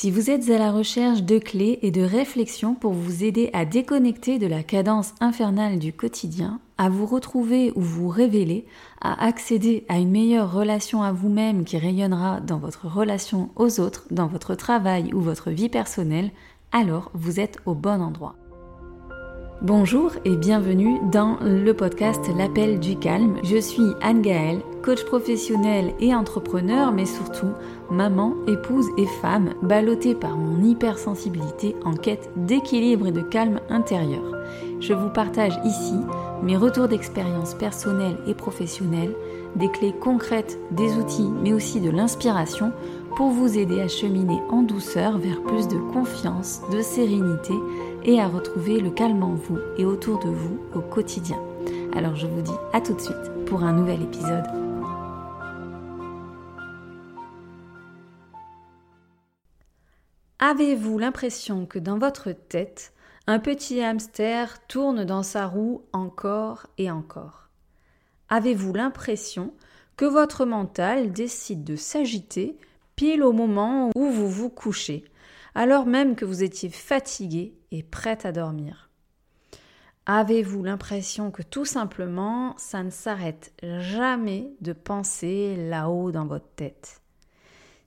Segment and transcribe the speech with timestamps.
[0.00, 3.64] Si vous êtes à la recherche de clés et de réflexions pour vous aider à
[3.64, 8.64] déconnecter de la cadence infernale du quotidien, à vous retrouver ou vous révéler,
[9.00, 14.06] à accéder à une meilleure relation à vous-même qui rayonnera dans votre relation aux autres,
[14.12, 16.30] dans votre travail ou votre vie personnelle,
[16.70, 18.36] alors vous êtes au bon endroit.
[19.60, 23.38] Bonjour et bienvenue dans le podcast L'appel du calme.
[23.42, 27.50] Je suis Anne Gaëlle, coach professionnel et entrepreneur, mais surtout
[27.90, 34.22] maman, épouse et femme, ballottée par mon hypersensibilité en quête d'équilibre et de calme intérieur.
[34.80, 35.96] Je vous partage ici
[36.42, 39.14] mes retours d'expérience personnelle et professionnelle,
[39.56, 42.72] des clés concrètes, des outils, mais aussi de l'inspiration
[43.16, 47.54] pour vous aider à cheminer en douceur vers plus de confiance, de sérénité
[48.04, 51.38] et à retrouver le calme en vous et autour de vous au quotidien.
[51.96, 53.16] Alors je vous dis à tout de suite
[53.46, 54.67] pour un nouvel épisode.
[60.40, 62.92] Avez-vous l'impression que dans votre tête,
[63.26, 67.48] un petit hamster tourne dans sa roue encore et encore?
[68.28, 69.52] Avez-vous l'impression
[69.96, 72.56] que votre mental décide de s'agiter
[72.94, 75.04] pile au moment où vous vous couchez
[75.56, 78.90] alors même que vous étiez fatigué et prête à dormir?
[80.06, 87.02] Avez-vous l'impression que tout simplement ça ne s'arrête jamais de penser là-haut dans votre tête?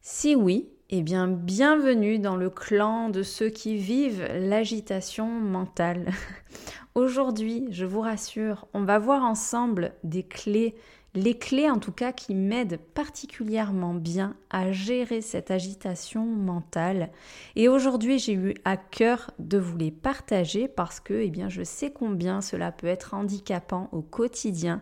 [0.02, 6.11] Si oui, eh bien bienvenue dans le clan de ceux qui vivent l'agitation mentale.
[6.95, 10.75] Aujourd'hui, je vous rassure, on va voir ensemble des clés
[11.14, 17.09] les clés en tout cas qui m'aident particulièrement bien à gérer cette agitation mentale.
[17.56, 21.64] Et aujourd'hui, j'ai eu à cœur de vous les partager parce que eh bien, je
[21.64, 24.81] sais combien cela peut être handicapant au quotidien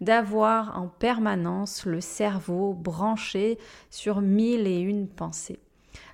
[0.00, 3.58] d'avoir en permanence le cerveau branché
[3.90, 5.58] sur mille et une pensées.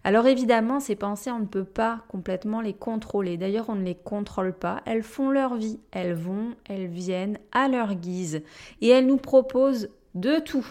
[0.02, 3.36] Alors évidemment, ces pensées, on ne peut pas complètement les contrôler.
[3.36, 4.80] D'ailleurs, on ne les contrôle pas.
[4.86, 5.78] Elles font leur vie.
[5.90, 8.42] Elles vont, elles viennent à leur guise.
[8.80, 10.66] Et elles nous proposent de tout.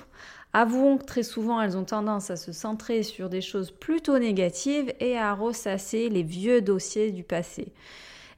[0.52, 4.92] Avouons que très souvent, elles ont tendance à se centrer sur des choses plutôt négatives
[5.00, 7.72] et à ressasser les vieux dossiers du passé.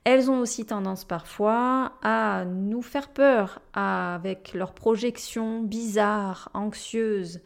[0.04, 7.42] Elles ont aussi tendance parfois à nous faire peur avec leurs projections bizarres, anxieuses.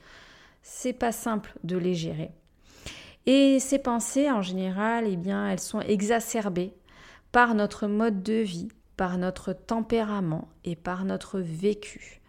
[0.62, 2.32] C'est pas simple de les gérer.
[3.26, 6.74] Et ces pensées, en général, eh bien, elles sont exacerbées
[7.32, 12.22] par notre mode de vie, par notre tempérament et par notre vécu.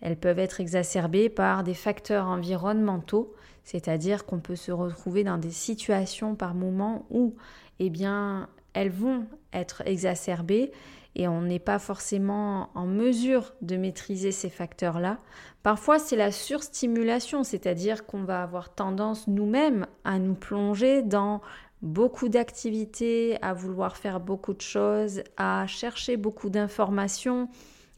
[0.00, 5.52] Elles peuvent être exacerbées par des facteurs environnementaux, c'est-à-dire qu'on peut se retrouver dans des
[5.52, 7.36] situations par moments où,
[7.78, 10.72] eh bien, elles vont être exacerbées
[11.14, 15.18] et on n'est pas forcément en mesure de maîtriser ces facteurs-là.
[15.62, 21.42] Parfois, c'est la surstimulation, c'est-à-dire qu'on va avoir tendance nous-mêmes à nous plonger dans
[21.82, 27.48] beaucoup d'activités, à vouloir faire beaucoup de choses, à chercher beaucoup d'informations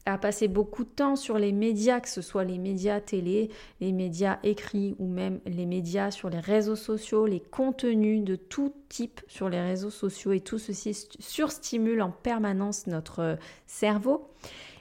[0.05, 3.49] à passer beaucoup de temps sur les médias, que ce soit les médias télé,
[3.81, 8.73] les médias écrits ou même les médias sur les réseaux sociaux, les contenus de tout
[8.87, 14.29] type sur les réseaux sociaux et tout ceci surstimule en permanence notre cerveau.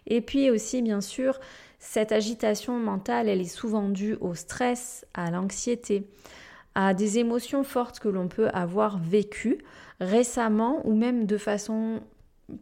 [0.06, 1.40] Et puis aussi, bien sûr,
[1.78, 6.06] cette agitation mentale, elle est souvent due au stress, à l'anxiété,
[6.74, 9.58] à des émotions fortes que l'on peut avoir vécues
[10.00, 12.00] récemment ou même de façon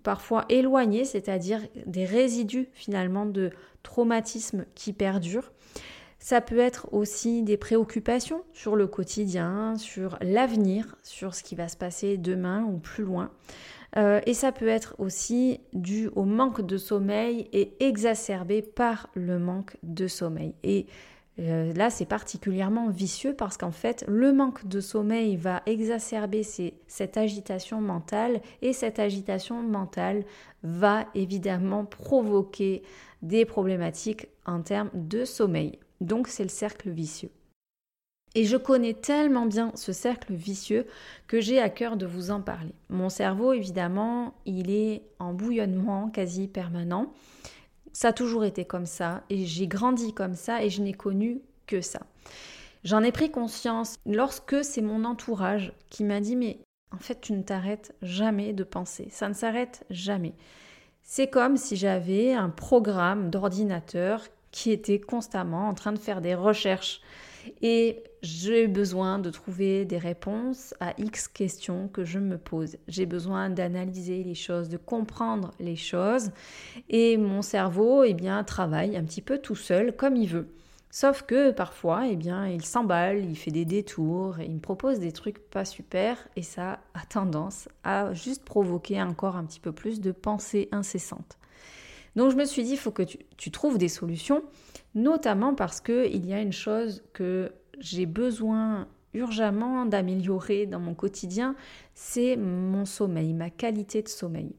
[0.03, 3.51] parfois éloignés, c'est-à-dire des résidus finalement de
[3.83, 5.53] traumatisme qui perdurent.
[6.19, 11.67] Ça peut être aussi des préoccupations sur le quotidien, sur l'avenir, sur ce qui va
[11.67, 13.33] se passer demain ou plus loin.
[13.97, 19.39] Euh, et ça peut être aussi dû au manque de sommeil et exacerbé par le
[19.39, 20.55] manque de sommeil.
[20.63, 20.87] Et
[21.39, 27.17] euh, là, c'est particulièrement vicieux parce qu'en fait, le manque de sommeil va exacerber cette
[27.17, 30.25] agitation mentale et cette agitation mentale
[30.63, 32.83] va évidemment provoquer
[33.23, 35.79] des problématiques en termes de sommeil.
[36.01, 37.31] Donc, c'est le cercle vicieux.
[38.35, 40.87] Et je connais tellement bien ce cercle vicieux
[41.27, 42.75] que j'ai à cœur de vous en parler.
[42.89, 47.13] Mon cerveau, évidemment, il est en bouillonnement quasi permanent.
[47.93, 51.43] Ça a toujours été comme ça et j'ai grandi comme ça et je n'ai connu
[51.67, 52.01] que ça.
[52.85, 56.59] J'en ai pris conscience lorsque c'est mon entourage qui m'a dit mais
[56.91, 60.35] en fait tu ne t'arrêtes jamais de penser, ça ne s'arrête jamais.
[61.03, 66.35] C'est comme si j'avais un programme d'ordinateur qui était constamment en train de faire des
[66.35, 67.01] recherches
[67.61, 72.77] et j'ai besoin de trouver des réponses à X questions que je me pose.
[72.89, 76.31] J'ai besoin d'analyser les choses, de comprendre les choses.
[76.89, 80.49] Et mon cerveau, eh bien, travaille un petit peu tout seul comme il veut.
[80.95, 85.11] Sauf que parfois, eh bien, il s'emballe, il fait des détours, il me propose des
[85.11, 90.03] trucs pas super, et ça a tendance à juste provoquer encore un petit peu plus
[90.03, 91.39] de pensées incessantes.
[92.17, 94.43] Donc je me suis dit, il faut que tu, trouves des solutions,
[94.95, 101.55] notamment parce qu'il y a une chose que j'ai besoin urgemment d'améliorer dans mon quotidien,
[101.95, 104.55] c'est mon sommeil, ma qualité de sommeil.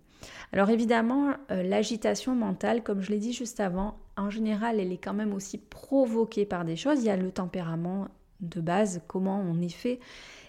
[0.52, 4.98] Alors évidemment, euh, l'agitation mentale, comme je l'ai dit juste avant, en général, elle est
[4.98, 7.00] quand même aussi provoquée par des choses.
[7.02, 8.08] Il y a le tempérament
[8.40, 10.00] de base, comment on est fait,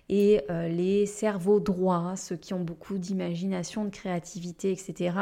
[0.09, 5.17] et euh, les cerveaux droits, ceux qui ont beaucoup d'imagination, de créativité, etc.,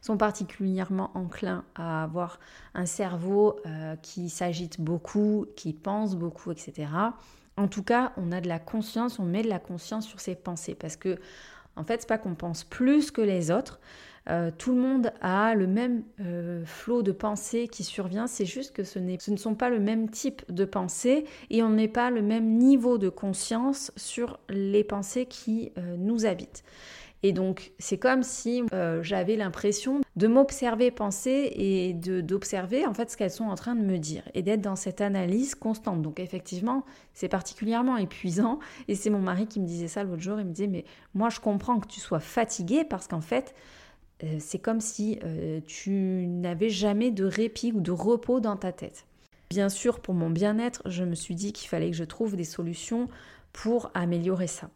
[0.00, 2.38] sont particulièrement enclins à avoir
[2.74, 6.88] un cerveau euh, qui s'agite beaucoup, qui pense beaucoup, etc.
[7.56, 10.36] En tout cas, on a de la conscience, on met de la conscience sur ses
[10.36, 11.18] pensées, parce que
[11.76, 13.80] en fait, c'est pas qu'on pense plus que les autres,
[14.28, 18.72] euh, tout le monde a le même euh, flot de pensée qui survient, c'est juste
[18.72, 22.22] que ce, ne sont pas le même type de pensée et on n'est pas le
[22.22, 26.62] même niveau de conscience sur les pensées qui euh, nous habitent.
[27.22, 28.62] Et donc, c'est comme si
[29.02, 33.82] j'avais l'impression de m'observer penser et d'observer en fait ce qu'elles sont en train de
[33.82, 36.00] me dire et d'être dans cette analyse constante.
[36.00, 36.82] Donc, effectivement,
[37.12, 38.58] c'est particulièrement épuisant.
[38.88, 40.40] Et c'est mon mari qui me disait ça l'autre jour.
[40.40, 43.54] Il me disait, mais moi, je comprends que tu sois fatigué parce qu'en fait,
[44.38, 45.90] c'est comme si euh, tu
[46.26, 49.06] n'avais jamais de répit ou de repos dans ta tête.
[49.50, 52.44] Bien sûr, pour mon bien-être, je me suis dit qu'il fallait que je trouve des
[52.44, 53.08] solutions
[53.52, 54.70] pour améliorer ça.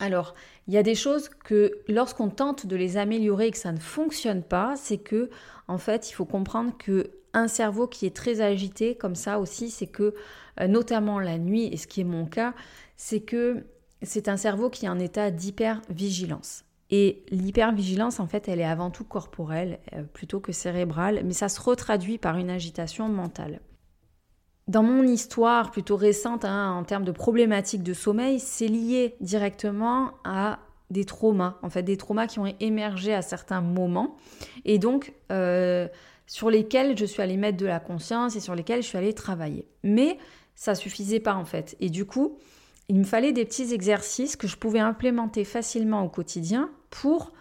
[0.00, 0.34] Alors,
[0.68, 3.80] il y a des choses que lorsqu'on tente de les améliorer et que ça ne
[3.80, 5.30] fonctionne pas, c'est que
[5.66, 9.70] en fait, il faut comprendre que un cerveau qui est très agité comme ça aussi,
[9.70, 10.14] c'est que
[10.60, 12.54] euh, notamment la nuit et ce qui est mon cas,
[12.96, 13.64] c'est que
[14.02, 16.64] c'est un cerveau qui est en état d'hypervigilance.
[16.90, 21.48] Et l'hypervigilance, en fait, elle est avant tout corporelle euh, plutôt que cérébrale, mais ça
[21.48, 23.60] se retraduit par une agitation mentale.
[24.68, 30.12] Dans mon histoire plutôt récente hein, en termes de problématiques de sommeil, c'est lié directement
[30.24, 34.16] à des traumas, en fait des traumas qui ont émergé à certains moments
[34.64, 35.86] et donc euh,
[36.26, 39.14] sur lesquels je suis allée mettre de la conscience et sur lesquels je suis allée
[39.14, 39.66] travailler.
[39.82, 40.18] Mais
[40.54, 41.76] ça suffisait pas en fait.
[41.80, 42.38] Et du coup,
[42.88, 47.32] il me fallait des petits exercices que je pouvais implémenter facilement au quotidien pour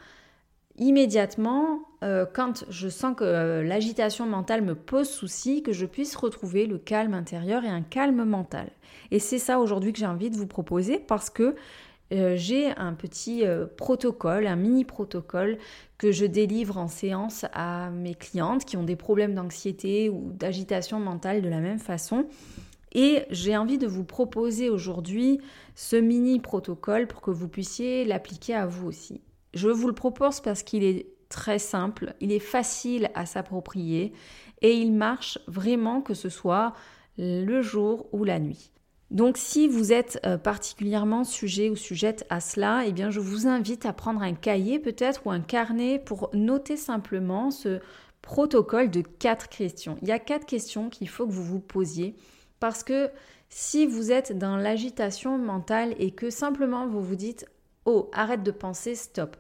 [0.78, 6.16] immédiatement, euh, quand je sens que euh, l'agitation mentale me pose souci, que je puisse
[6.16, 8.70] retrouver le calme intérieur et un calme mental.
[9.12, 11.56] Et c'est ça aujourd'hui que j'ai envie de vous proposer parce que
[12.14, 13.44] euh, j'ai un petit
[13.76, 15.58] protocole, un mini protocole
[15.98, 21.00] que je délivre en séance à mes clientes qui ont des problèmes d'anxiété ou d'agitation
[21.00, 22.28] mentale de la même façon.
[22.94, 25.40] Et j'ai envie de vous proposer aujourd'hui
[25.76, 29.22] ce mini protocole pour que vous puissiez l'appliquer à vous aussi.
[29.54, 34.14] Je vous le propose parce qu'il est très simple, il est facile à s'approprier
[34.62, 36.74] et il marche vraiment que ce soit
[37.18, 38.72] le jour ou la nuit.
[39.10, 43.48] Donc si vous êtes euh, particulièrement sujet ou sujette à cela, eh bien je vous
[43.48, 47.80] invite à prendre un cahier peut-être ou un carnet pour noter simplement ce
[48.22, 49.98] protocole de quatre questions.
[50.02, 52.16] Il y a quatre questions qu'il faut que vous vous posiez
[52.60, 53.10] parce que
[53.50, 57.46] si vous êtes dans l'agitation mentale et que simplement vous vous dites
[57.86, 59.38] Oh, arrête de penser, stop.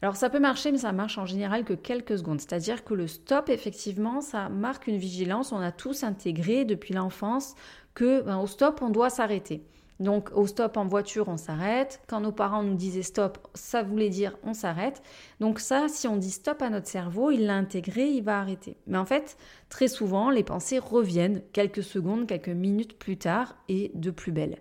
[0.00, 2.40] Alors ça peut marcher, mais ça marche en général que quelques secondes.
[2.40, 5.52] C'est-à-dire que le stop, effectivement, ça marque une vigilance.
[5.52, 7.54] On a tous intégré depuis l'enfance
[7.92, 9.66] que ben, au stop, on doit s'arrêter.
[10.00, 12.00] Donc au stop en voiture, on s'arrête.
[12.08, 15.02] Quand nos parents nous disaient stop, ça voulait dire on s'arrête.
[15.40, 18.76] Donc ça, si on dit stop à notre cerveau, il l'a intégré, il va arrêter.
[18.86, 19.36] Mais en fait,
[19.68, 24.58] très souvent, les pensées reviennent quelques secondes, quelques minutes plus tard et de plus belle.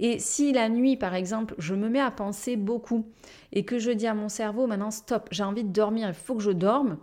[0.00, 3.06] Et si la nuit, par exemple, je me mets à penser beaucoup
[3.52, 6.34] et que je dis à mon cerveau maintenant stop, j'ai envie de dormir, il faut
[6.34, 6.96] que je dorme,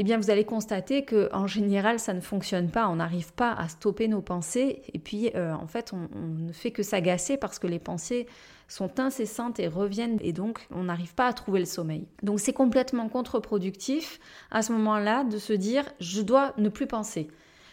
[0.00, 3.52] eh bien vous allez constater que en général ça ne fonctionne pas, on n'arrive pas
[3.52, 7.36] à stopper nos pensées et puis euh, en fait on, on, ne fait que s'agacer
[7.36, 8.26] parce que les pensées
[8.66, 12.06] sont incessantes et reviennent et donc on n'arrive pas à trouver le sommeil.
[12.22, 17.28] Donc c'est complètement contre-productif à ce moment-là de se dire je dois ne plus penser.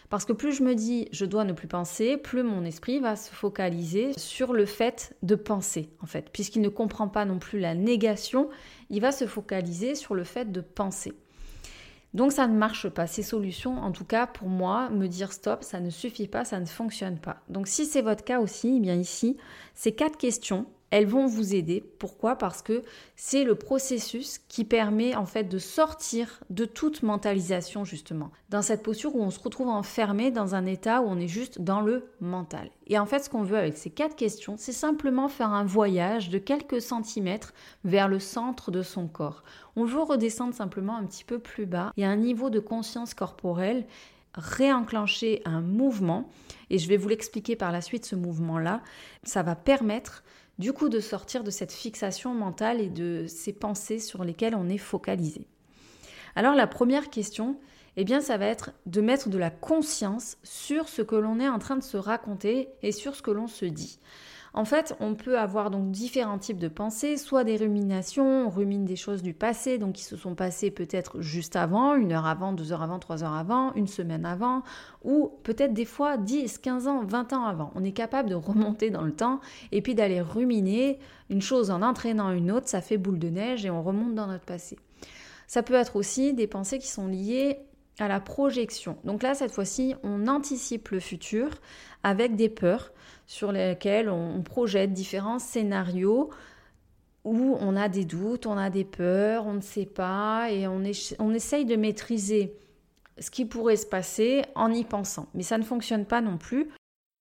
[0.10, 3.16] Parce que plus je me dis je dois ne plus penser, plus mon esprit va
[3.16, 6.30] se focaliser sur le fait de penser, en fait.
[6.34, 8.50] Puisqu'il ne comprend pas non plus la négation,
[8.90, 11.14] il va se focaliser sur le fait de penser.
[12.14, 13.08] Donc ça ne marche pas.
[13.08, 16.60] Ces solutions, en tout cas pour moi, me dire stop, ça ne suffit pas, ça
[16.60, 17.38] ne fonctionne pas.
[17.50, 19.38] Donc si c'est votre cas aussi, eh bien ici,
[19.76, 21.84] ces quatre questions elles vont vous aider.
[22.00, 22.36] Pourquoi?
[22.36, 22.84] Parce que
[23.16, 28.32] c'est le processus qui permet en fait de sortir de toute mentalisation justement.
[28.50, 31.62] Dans cette posture où on se retrouve enfermé dans un état où on est juste
[31.62, 32.70] dans le mental.
[32.88, 36.30] Et en fait ce qu'on veut avec ces quatre questions, c'est simplement faire un voyage
[36.30, 37.54] de quelques centimètres
[37.84, 39.44] vers le centre de son corps.
[39.76, 43.14] On veut redescendre simplement un petit peu plus bas et à un niveau de conscience
[43.14, 43.86] corporelle
[44.38, 46.30] réenclencher un mouvement,
[46.70, 48.82] et je vais vous l'expliquer par la suite, ce mouvement-là,
[49.24, 50.24] ça va permettre
[50.60, 54.70] du coup de sortir de cette fixation mentale et de ces pensées sur lesquelles on
[54.70, 55.48] est focalisé.
[56.36, 57.58] Alors la première question,
[57.96, 61.50] eh bien ça va être de mettre de la conscience sur ce que l'on est
[61.50, 64.00] en train de se raconter et sur ce que l'on se dit.
[64.58, 68.86] En fait, on peut avoir donc différents types de pensées, soit des ruminations, on rumine
[68.86, 72.54] des choses du passé, donc qui se sont passées peut-être juste avant, une heure avant,
[72.54, 74.64] deux heures avant, trois heures avant, une semaine avant,
[75.04, 77.72] ou peut-être des fois 10, 15 ans, 20 ans avant.
[77.76, 80.98] On est capable de remonter dans le temps et puis d'aller ruminer
[81.30, 84.26] une chose en entraînant une autre, ça fait boule de neige et on remonte dans
[84.26, 84.80] notre passé.
[85.46, 87.60] Ça peut être aussi des pensées qui sont liées
[88.00, 88.98] à la projection.
[89.04, 91.50] Donc là, cette fois-ci, on anticipe le futur
[92.04, 92.92] avec des peurs
[93.26, 96.30] sur lesquelles on projette différents scénarios
[97.28, 100.82] où on a des doutes, on a des peurs, on ne sait pas et on,
[100.84, 102.54] essaye de maîtriser
[103.20, 105.28] ce qui pourrait se passer en y pensant.
[105.34, 106.70] Mais ça ne fonctionne pas non plus.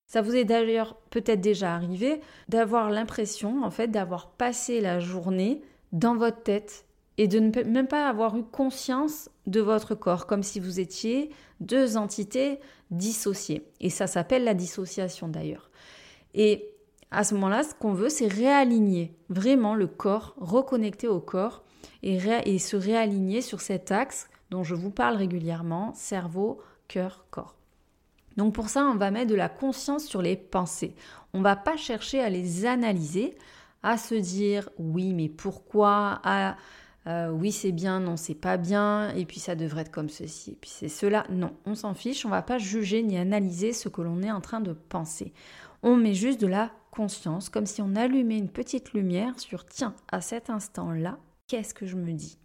[0.09, 5.61] Ça vous est d'ailleurs peut-être déjà arrivé d'avoir l'impression en fait d'avoir passé la journée
[5.91, 6.86] dans votre tête
[7.17, 11.31] et de ne même pas avoir eu conscience de votre corps, comme si vous étiez
[11.59, 12.59] deux entités
[12.91, 13.67] dissociées.
[13.79, 15.69] Et ça s'appelle la dissociation d'ailleurs.
[16.33, 16.69] Et
[17.09, 21.63] à ce moment-là, ce qu'on veut, c'est réaligner vraiment le corps, reconnecter au corps
[22.03, 27.55] et, se réaligner sur cet axe dont je vous parle régulièrement, cerveau, cœur, corps.
[28.35, 30.95] Donc pour ça, on va mettre de la conscience sur les pensées.
[31.33, 33.35] On ne va pas chercher à les analyser,
[33.83, 36.21] à se dire oui, mais pourquoi,
[37.07, 40.51] euh, oui c'est bien, non c'est pas bien, et puis ça devrait être comme ceci,
[40.51, 41.25] et puis c'est cela.
[41.29, 44.41] Non, on s'en fiche, on va pas juger ni analyser ce que l'on est en
[44.41, 45.33] train de penser.
[45.83, 49.95] On met juste de la conscience, comme si on allumait une petite lumière sur tiens,
[50.11, 52.39] à cet instant-là, qu'est-ce que je me dis?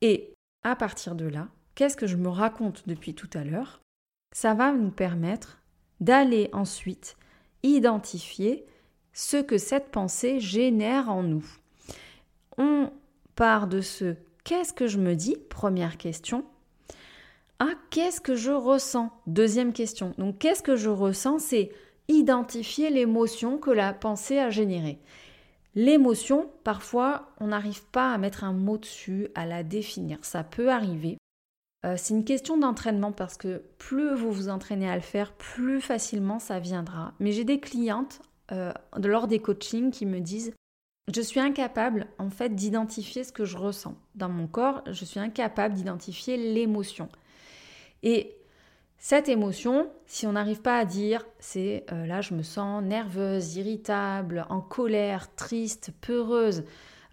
[0.00, 3.80] Et à partir de là, qu'est-ce que je me raconte depuis tout à l'heure?
[4.32, 5.58] Ça va nous permettre
[6.00, 7.16] d'aller ensuite
[7.62, 8.64] identifier
[9.12, 11.44] ce que cette pensée génère en nous.
[13.40, 15.34] Part de ce qu'est-ce que je me dis?
[15.48, 16.44] Première question.
[17.58, 19.10] À qu'est-ce que je ressens?
[19.26, 20.12] Deuxième question.
[20.18, 21.38] Donc qu'est-ce que je ressens?
[21.38, 21.70] C'est
[22.08, 24.98] identifier l'émotion que la pensée a générée.
[25.74, 30.18] L'émotion, parfois, on n'arrive pas à mettre un mot dessus, à la définir.
[30.20, 31.16] Ça peut arriver.
[31.86, 35.80] Euh, c'est une question d'entraînement parce que plus vous vous entraînez à le faire, plus
[35.80, 37.14] facilement ça viendra.
[37.20, 38.20] Mais j'ai des clientes
[38.52, 38.70] euh,
[39.02, 40.52] lors des coachings qui me disent
[41.12, 45.20] je suis incapable en fait d'identifier ce que je ressens dans mon corps, je suis
[45.20, 47.08] incapable d'identifier l'émotion.
[48.02, 48.36] Et
[48.98, 53.56] cette émotion, si on n'arrive pas à dire, c'est euh, là je me sens nerveuse,
[53.56, 56.64] irritable, en colère, triste, peureuse,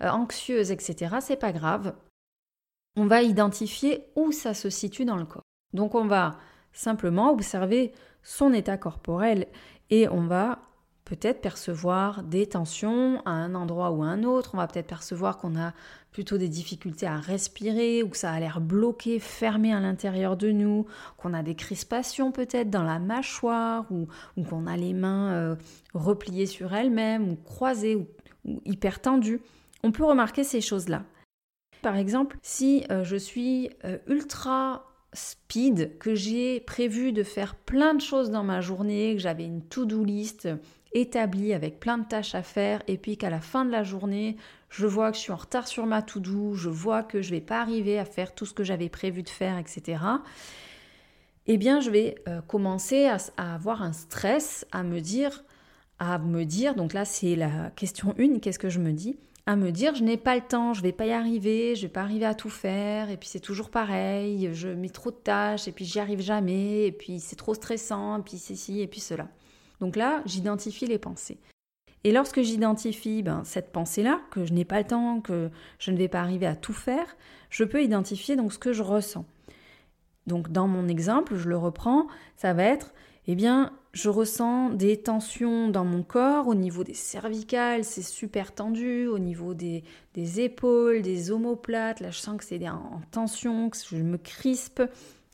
[0.02, 1.96] euh, anxieuse, etc., c'est pas grave.
[2.98, 5.44] On va identifier où ça se situe dans le corps.
[5.74, 6.38] Donc on va
[6.74, 9.48] simplement observer son état corporel
[9.90, 10.60] et on va
[11.08, 14.52] peut-être percevoir des tensions à un endroit ou à un autre.
[14.54, 15.72] On va peut-être percevoir qu'on a
[16.12, 20.52] plutôt des difficultés à respirer ou que ça a l'air bloqué, fermé à l'intérieur de
[20.52, 20.86] nous,
[21.16, 24.10] qu'on a des crispations peut-être dans la mâchoire ou,
[24.50, 25.56] qu'on a les mains euh,
[25.94, 28.08] repliées sur elles-mêmes ou croisées ou,
[28.66, 29.40] hyper tendues.
[29.84, 31.04] On peut remarquer ces choses-là.
[31.82, 34.84] Par exemple, si euh, je suis euh, ultra
[35.14, 39.62] speed, que j'ai prévu de faire plein de choses dans ma journée, que j'avais une
[39.62, 40.50] to-do list
[40.94, 44.38] établi avec plein de tâches à faire et puis qu'à la fin de la journée,
[44.70, 47.42] je vois que je suis en retard sur ma to-do, je vois que je vais
[47.42, 50.00] pas arriver à faire tout ce que j'avais prévu de faire, etc.
[51.48, 55.44] Eh bien, je vais euh, commencer à, avoir un stress, à me dire,
[56.00, 59.18] à me dire, donc là c'est la question 1, qu'est-ce que je me dis
[59.48, 61.88] à me dire je n'ai pas le temps, je vais pas y arriver, je vais
[61.88, 65.70] pas arriver à tout faire, et puis c'est toujours pareil, je mets trop de tâches,
[65.70, 69.00] et puis j'y arrive jamais, et puis c'est trop stressant, et puis c'est et puis
[69.00, 69.30] cela.
[69.80, 71.40] Donc là, j'identifie les pensées.
[72.04, 75.98] Et lorsque j'identifie ben, cette pensée-là, que je n'ai pas le temps, que je ne
[75.98, 77.18] vais pas arriver à tout faire,
[77.50, 79.26] je peux identifier donc ce que je ressens.
[80.26, 82.94] Donc dans mon exemple, je le reprends, ça va être,
[83.28, 88.54] eh bien, je ressens des tensions dans mon corps, au niveau des cervicales, c'est super
[88.54, 89.84] tendu, au niveau des,
[90.16, 94.84] épaules, des omoplates, là je sens que c'est en tension, que je me crispe,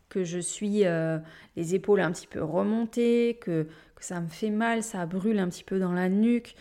[0.09, 1.17] que je suis euh,
[1.55, 3.67] les épaules un petit peu remontées, que,
[4.03, 6.55] ça me fait mal, ça brûle un petit peu dans la nuque.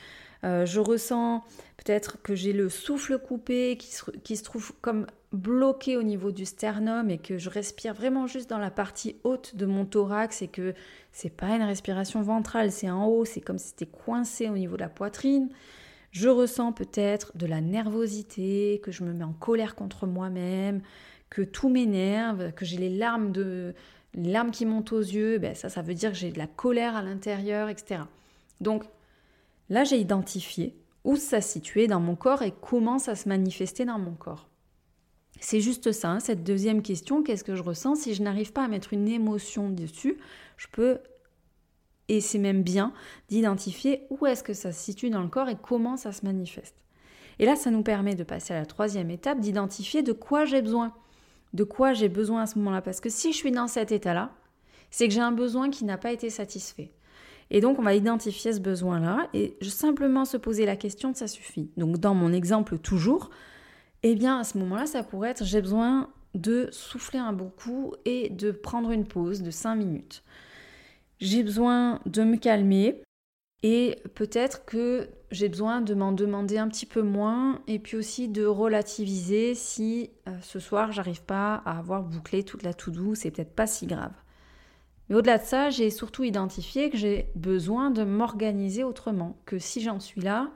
[0.44, 1.42] Euh, je ressens
[1.76, 6.32] peut-être que j'ai le souffle coupé qui se, qui se, trouve comme bloqué au niveau
[6.32, 10.42] du sternum et que je respire vraiment juste dans la partie haute de mon thorax
[10.42, 10.74] et que
[11.12, 14.76] c'est pas une respiration ventrale, c'est en haut, c'est comme si c'était coincé au niveau
[14.76, 15.48] de la poitrine.
[16.10, 20.82] Je ressens peut-être de la nervosité, que je me mets en colère contre moi-même,
[21.30, 23.74] que tout m'énerve, que j'ai les larmes de
[24.14, 26.46] les larmes qui montent aux yeux, ben ça, ça veut dire que j'ai de la
[26.46, 28.02] colère à l'intérieur, etc.
[28.60, 28.84] Donc
[29.68, 33.84] là, j'ai identifié où ça se situait dans mon corps et comment ça se manifestait
[33.84, 34.48] dans mon corps.
[35.40, 37.96] C'est juste ça, hein, cette deuxième question, qu'est-ce que je ressens?
[37.96, 40.18] Si je n'arrive pas à mettre une émotion dessus,
[40.56, 41.00] je peux,
[42.08, 42.92] et c'est même bien,
[43.28, 46.76] d'identifier où est-ce que ça se situe dans le corps et comment ça se manifeste.
[47.38, 50.62] Et là, ça nous permet de passer à la troisième étape, d'identifier de quoi j'ai
[50.62, 50.94] besoin.
[51.52, 52.82] De quoi j'ai besoin à ce moment-là.
[52.82, 54.30] Parce que si je suis dans cet état-là,
[54.90, 56.92] c'est que j'ai un besoin qui n'a pas été satisfait.
[57.50, 61.70] Et donc, on va identifier ce besoin-là et simplement se poser la question, ça suffit.
[61.76, 63.30] Donc, dans mon exemple toujours,
[64.02, 67.92] eh bien, à ce moment-là, ça pourrait être j'ai besoin de souffler un bon coup
[68.04, 70.22] et de prendre une pause de 5 minutes.
[71.20, 73.02] J'ai besoin de me calmer
[73.62, 78.28] et peut-être que j'ai besoin de m'en demander un petit peu moins et puis aussi
[78.28, 83.30] de relativiser si euh, ce soir j'arrive pas à avoir bouclé toute la to-do, c'est
[83.30, 84.12] peut-être pas si grave.
[85.08, 89.80] Mais au-delà de ça, j'ai surtout identifié que j'ai besoin de m'organiser autrement, que si
[89.80, 90.50] j'en suis là,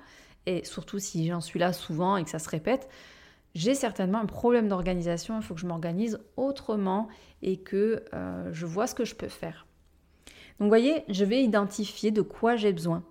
[0.45, 2.89] et surtout si j'en suis là souvent et que ça se répète,
[3.55, 7.09] j'ai certainement un problème d'organisation, il faut que je m'organise autrement
[7.41, 9.67] et que euh, je vois ce que je peux faire.
[10.59, 13.03] Donc vous voyez, je vais identifier de quoi j'ai besoin.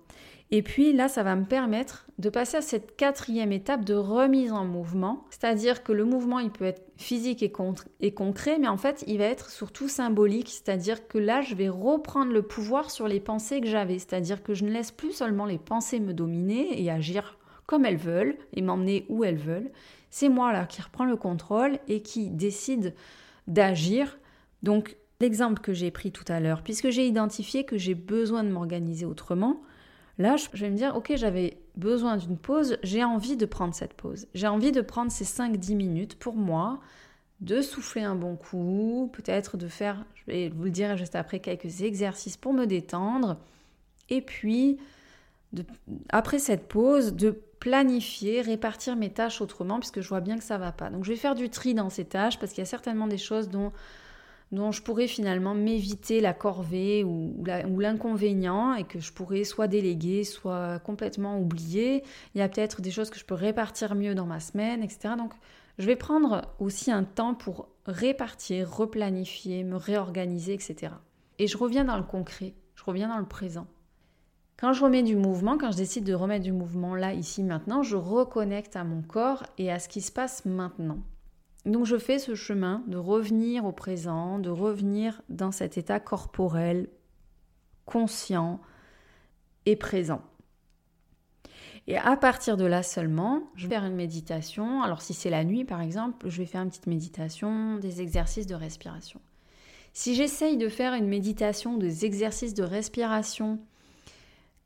[0.52, 4.52] Et puis là, ça va me permettre de passer à cette quatrième étape de remise
[4.52, 5.24] en mouvement.
[5.30, 7.52] C'est-à-dire que le mouvement, il peut être physique et,
[8.00, 10.48] et, concret, mais en fait, il va être surtout symbolique.
[10.48, 13.98] C'est-à-dire que là, je vais reprendre le pouvoir sur les pensées que j'avais.
[13.98, 17.96] C'est-à-dire que je ne laisse plus seulement les pensées me dominer et agir comme elles
[17.96, 19.72] veulent et m'emmener où elles veulent.
[20.10, 22.94] C'est moi là qui reprends le contrôle et qui décide
[23.48, 24.16] d'agir.
[24.62, 28.50] Donc L'exemple que j'ai pris tout à l'heure, puisque j'ai identifié que j'ai besoin de
[28.50, 29.62] m'organiser autrement,
[30.18, 33.94] là, je vais me dire, ok, j'avais besoin d'une pause, j'ai envie de prendre cette
[33.94, 34.26] pause.
[34.34, 36.80] J'ai envie de prendre ces 5-10 minutes pour moi,
[37.40, 41.40] de souffler un bon coup, peut-être de faire, je vais vous le dire juste après,
[41.40, 43.38] quelques exercices pour me détendre,
[44.08, 44.78] et puis,
[46.08, 50.58] après cette pause, de planifier, répartir mes tâches autrement, puisque je vois bien que ça
[50.58, 50.90] va pas.
[50.90, 53.18] Donc je vais faire du tri dans ces tâches, parce qu'il y a certainement des
[53.18, 53.72] choses dont
[54.52, 60.24] dont je pourrais finalement m'éviter la corvée ou, l'inconvénient et que je pourrais soit déléguer,
[60.24, 62.04] soit complètement oublier.
[62.34, 65.14] Il y a peut-être des choses que je peux répartir mieux dans ma semaine, etc.
[65.18, 65.32] Donc
[65.78, 70.92] je vais prendre aussi un temps pour répartir, replanifier, me réorganiser, etc.
[71.38, 73.66] Et je reviens dans le concret, je reviens dans le présent.
[74.58, 77.82] Quand je remets du mouvement, quand je décide de remettre du mouvement là, ici, maintenant,
[77.82, 80.98] je reconnecte à mon corps et à ce qui se passe maintenant.
[81.66, 86.88] Donc je fais ce chemin de revenir au présent, de revenir dans cet état corporel
[87.86, 88.60] conscient
[89.66, 90.22] et présent.
[91.88, 94.82] Et à partir de là seulement, je vais faire une méditation.
[94.82, 98.46] Alors si c'est la nuit par exemple, je vais faire une petite méditation, des exercices
[98.46, 99.20] de respiration.
[99.92, 103.58] Si j'essaye de faire une méditation, des exercices de respiration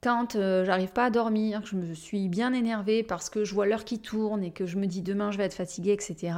[0.02, 3.54] quand euh, j'arrive pas à dormir, que je me suis bien énervée parce que je
[3.54, 6.32] vois l'heure qui tourne et que je me dis demain je vais être fatiguée, etc.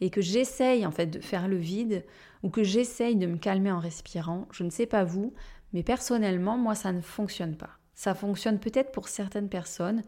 [0.00, 2.04] Et que j'essaye en fait de faire le vide
[2.42, 5.32] ou que j'essaye de me calmer en respirant, je ne sais pas vous,
[5.72, 7.70] mais personnellement, moi ça ne fonctionne pas.
[7.94, 10.02] Ça fonctionne peut-être pour certaines personnes,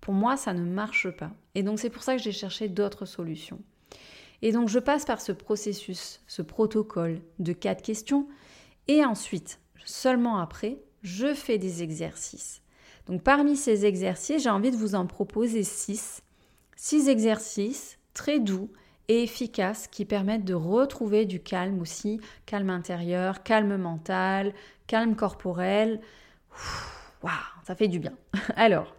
[0.00, 1.30] pour moi ça ne marche pas.
[1.54, 3.60] Et donc c'est pour ça que j'ai cherché d'autres solutions.
[4.42, 8.26] Et donc je passe par ce processus, ce protocole de quatre questions,
[8.88, 12.62] et ensuite, seulement après, je fais des exercices.
[13.06, 16.22] Donc parmi ces exercices, j'ai envie de vous en proposer six.
[16.76, 18.70] Six exercices très doux
[19.08, 24.54] et efficaces qui permettent de retrouver du calme aussi, calme intérieur, calme mental,
[24.86, 26.00] calme corporel.
[27.22, 27.32] Waouh,
[27.66, 28.12] ça fait du bien.
[28.56, 28.94] Alors,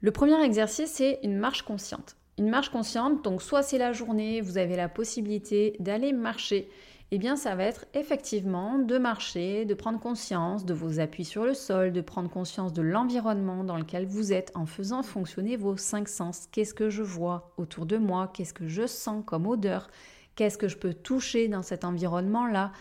[0.00, 2.16] le premier exercice, c'est une marche consciente.
[2.38, 6.68] Une marche consciente, donc soit c'est la journée, vous avez la possibilité d'aller marcher
[7.12, 11.44] eh bien ça va être effectivement de marcher, de prendre conscience de vos appuis sur
[11.44, 15.76] le sol, de prendre conscience de l'environnement dans lequel vous êtes en faisant fonctionner vos
[15.76, 16.48] cinq sens.
[16.50, 18.30] Qu'est-ce que je vois autour de moi?
[18.34, 19.88] Qu'est-ce que je sens comme odeur?
[20.34, 22.72] Qu'est-ce que je peux toucher dans cet environnement-là?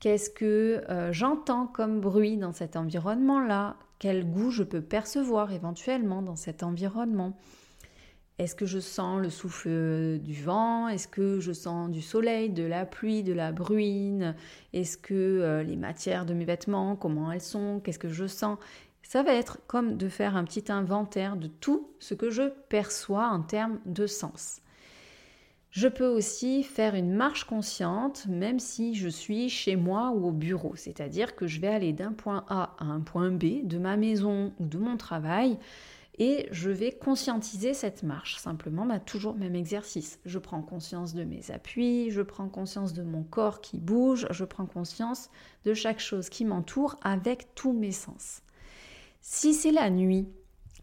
[0.00, 3.76] Qu'est-ce que euh, j'entends comme bruit dans cet environnement-là?
[4.00, 7.38] Quel goût je peux percevoir éventuellement dans cet environnement?
[8.40, 10.88] Est-ce que je sens le souffle euh, du vent?
[10.88, 14.34] Est-ce que je sens du soleil, de la pluie, de la bruine?
[14.72, 17.82] Est-ce que euh, les matières de mes vêtements, comment elles sont?
[17.84, 18.58] Qu'est-ce que je sens?
[19.02, 23.28] Ça va être comme de faire un petit inventaire de tout ce que je perçois
[23.28, 24.62] en termes de sens.
[25.70, 30.32] Je peux aussi faire une marche consciente même si je suis chez moi ou au
[30.32, 33.98] bureau, c'est-à-dire que je vais aller d'un point A à un point B de ma
[33.98, 35.58] maison ou de mon travail
[36.20, 38.36] et je vais conscientiser cette marche.
[38.36, 40.20] Simplement, bah, toujours même exercice.
[40.26, 44.44] Je prends conscience de mes appuis, je prends conscience de mon corps qui bouge, je
[44.44, 45.30] prends conscience
[45.64, 48.42] de chaque chose qui m'entoure avec tous mes sens.
[49.22, 50.28] Si c'est la nuit,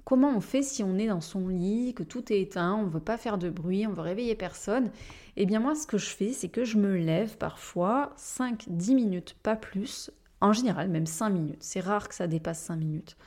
[0.05, 2.91] comment on fait si on est dans son lit, que tout est éteint, on ne
[2.91, 4.89] veut pas faire de bruit, on veut réveiller personne?
[5.35, 9.35] Eh bien moi, ce que je fais, c'est que je me lève parfois 5-10 minutes,
[9.43, 10.09] pas plus,
[10.41, 11.61] en général même 5 minutes.
[11.61, 13.17] C'est rare que ça dépasse 5 minutes.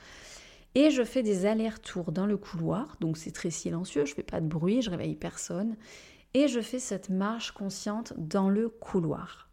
[0.73, 4.39] Et je fais des allers-retours dans le couloir, donc c'est très silencieux, je fais pas
[4.39, 5.75] de bruit, je réveille personne.
[6.33, 9.49] Et je fais cette marche consciente dans le couloir.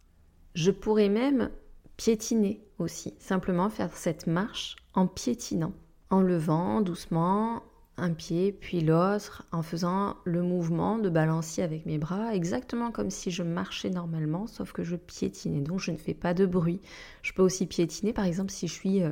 [0.54, 1.50] Je pourrais même
[1.96, 5.72] piétiner aussi, simplement faire cette marche en piétinant,
[6.10, 7.62] en levant doucement
[7.98, 13.10] un pied puis l'autre, en faisant le mouvement de balancier avec mes bras, exactement comme
[13.10, 16.80] si je marchais normalement, sauf que je piétinais, donc je ne fais pas de bruit.
[17.22, 19.10] Je peux aussi piétiner, par exemple, si je suis euh,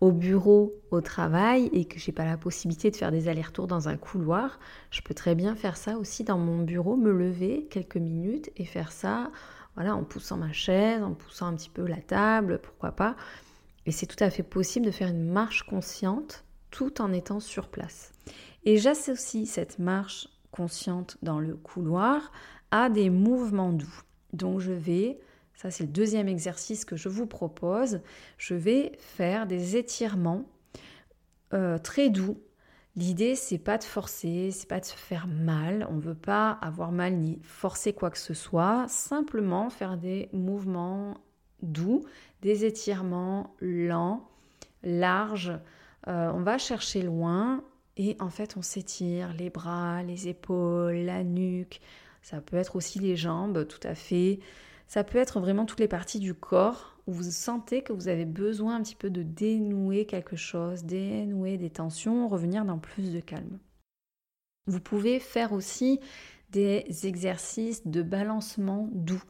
[0.00, 3.88] au bureau, au travail et que j'ai pas la possibilité de faire des allers-retours dans
[3.88, 4.58] un couloir,
[4.90, 8.64] je peux très bien faire ça aussi dans mon bureau, me lever quelques minutes et
[8.64, 9.30] faire ça,
[9.74, 13.14] voilà, en poussant ma chaise, en poussant un petit peu la table, pourquoi pas.
[13.86, 17.68] Et c'est tout à fait possible de faire une marche consciente tout en étant sur
[17.68, 18.12] place.
[18.64, 22.32] Et j'associe cette marche consciente dans le couloir
[22.70, 24.02] à des mouvements doux.
[24.32, 25.20] Donc je vais
[25.60, 28.00] ça, c'est le deuxième exercice que je vous propose.
[28.38, 30.46] Je vais faire des étirements
[31.52, 32.40] euh, très doux.
[32.96, 35.86] L'idée, c'est pas de forcer, c'est pas de se faire mal.
[35.90, 38.86] On ne veut pas avoir mal ni forcer quoi que ce soit.
[38.88, 41.18] Simplement faire des mouvements
[41.60, 42.06] doux,
[42.40, 44.30] des étirements lents,
[44.82, 45.52] larges.
[46.08, 47.62] Euh, on va chercher loin
[47.98, 51.82] et en fait, on s'étire les bras, les épaules, la nuque.
[52.22, 54.40] Ça peut être aussi les jambes, tout à fait.
[54.90, 58.24] Ça peut être vraiment toutes les parties du corps où vous sentez que vous avez
[58.24, 63.20] besoin un petit peu de dénouer quelque chose, dénouer des tensions, revenir dans plus de
[63.20, 63.60] calme.
[64.66, 66.00] Vous pouvez faire aussi
[66.50, 69.22] des exercices de balancement doux.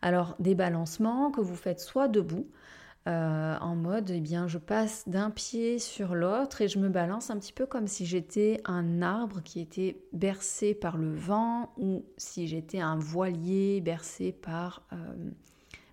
[0.00, 2.48] Alors des balancements que vous faites soit debout,
[3.08, 7.30] euh, en mode, eh bien, je passe d'un pied sur l'autre et je me balance
[7.30, 12.04] un petit peu comme si j'étais un arbre qui était bercé par le vent ou
[12.16, 14.96] si j'étais un voilier bercé par, euh,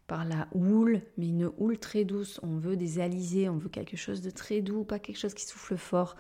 [0.06, 2.40] par la houle, mais une houle très douce.
[2.44, 5.48] On veut des alizés, on veut quelque chose de très doux, pas quelque chose qui
[5.48, 6.16] souffle fort.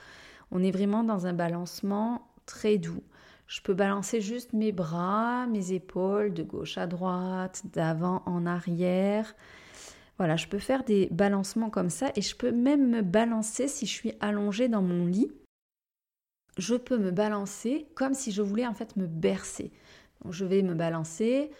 [0.49, 3.03] On est vraiment dans un balancement très doux.
[3.45, 9.35] Je peux balancer juste mes bras, mes épaules de gauche à droite, d'avant en arrière.
[10.19, 13.85] Voilà, je peux faire des balancements comme ça et je peux même me balancer si
[13.85, 15.31] je suis allongée dans mon lit.
[16.57, 19.71] Je peux me balancer comme si je voulais en fait me bercer.
[20.29, 21.51] Je vais me balancer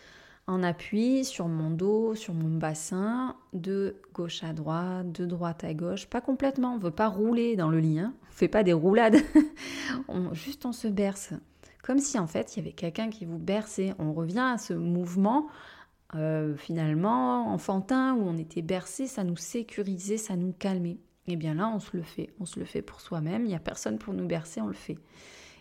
[0.45, 5.73] en appui sur mon dos, sur mon bassin, de gauche à droite, de droite à
[5.73, 8.13] gauche, pas complètement, on ne veut pas rouler dans le lit, hein.
[8.23, 9.17] on ne fait pas des roulades,
[10.33, 11.33] juste on se berce,
[11.83, 13.93] comme si en fait il y avait quelqu'un qui vous berçait.
[13.99, 15.47] On revient à ce mouvement
[16.15, 20.97] euh, finalement enfantin où on était bercé, ça nous sécurisait, ça nous calmait.
[21.27, 23.49] Et eh bien là, on se le fait, on se le fait pour soi-même, il
[23.49, 24.97] n'y a personne pour nous bercer, on le fait.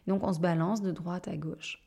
[0.07, 1.83] Donc on se balance de droite à gauche.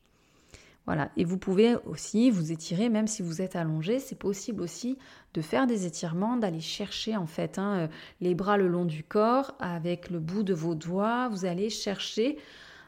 [0.85, 4.97] Voilà, et vous pouvez aussi vous étirer, même si vous êtes allongé, c'est possible aussi
[5.33, 7.87] de faire des étirements, d'aller chercher en fait hein, euh,
[8.19, 12.37] les bras le long du corps avec le bout de vos doigts, vous allez chercher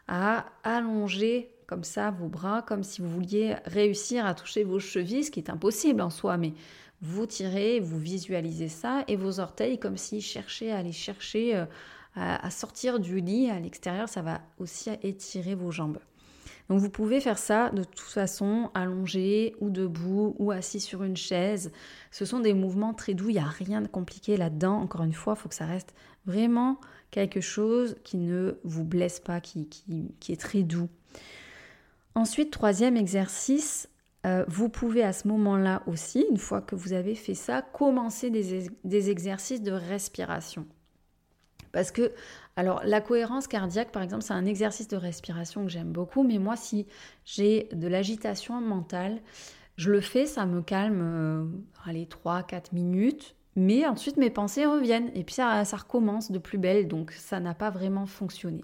[0.08, 5.24] à allonger comme ça vos bras, comme si vous vouliez réussir à toucher vos chevilles,
[5.24, 6.54] ce qui est impossible en soi, mais
[7.02, 11.66] vous tirez, vous visualisez ça, et vos orteils comme s'ils cherchaient à aller chercher euh,
[12.16, 16.00] à, sortir du lit à l'extérieur, ça va aussi étirer vos jambes.
[16.70, 21.18] Donc vous pouvez faire ça de toute façon allongé ou debout ou assis sur une
[21.18, 21.74] chaise.
[22.10, 24.78] Ce sont des mouvements très doux, il n'y a rien de compliqué là-dedans.
[24.78, 25.94] Encore une fois, il faut que ça reste
[26.26, 26.80] vraiment
[27.12, 30.88] quelque chose qui ne vous blesse pas, qui, qui est très doux.
[32.16, 33.90] Ensuite, troisième exercice,
[34.26, 38.30] euh, vous pouvez à ce moment-là aussi, une fois que vous avez fait ça, commencer
[38.30, 40.66] des, exercices de respiration.
[41.72, 42.12] Parce que,
[42.56, 46.38] alors, la cohérence cardiaque, par exemple, c'est un exercice de respiration que j'aime beaucoup, mais
[46.38, 46.86] moi, si
[47.26, 49.20] j'ai de l'agitation mentale,
[49.76, 51.46] je le fais, ça me calme, euh,
[51.86, 56.60] allez, 3-4 minutes, mais ensuite mes pensées reviennent, et puis ça, ça recommence de plus
[56.60, 58.64] belle, donc ça n'a pas vraiment fonctionné.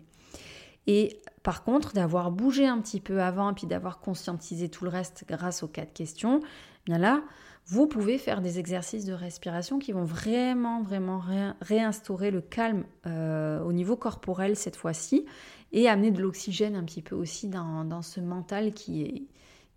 [0.91, 4.89] Et par contre, d'avoir bougé un petit peu avant, et puis d'avoir conscientisé tout le
[4.89, 7.21] reste grâce aux quatre questions, eh bien là,
[7.67, 11.21] vous pouvez faire des exercices de respiration qui vont vraiment, vraiment
[11.61, 15.27] réinstaurer le calme euh, au niveau corporel cette fois-ci
[15.73, 19.21] et amener de l'oxygène un petit peu aussi dans, ce mental qui est,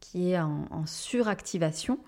[0.00, 1.98] qui est en, suractivation.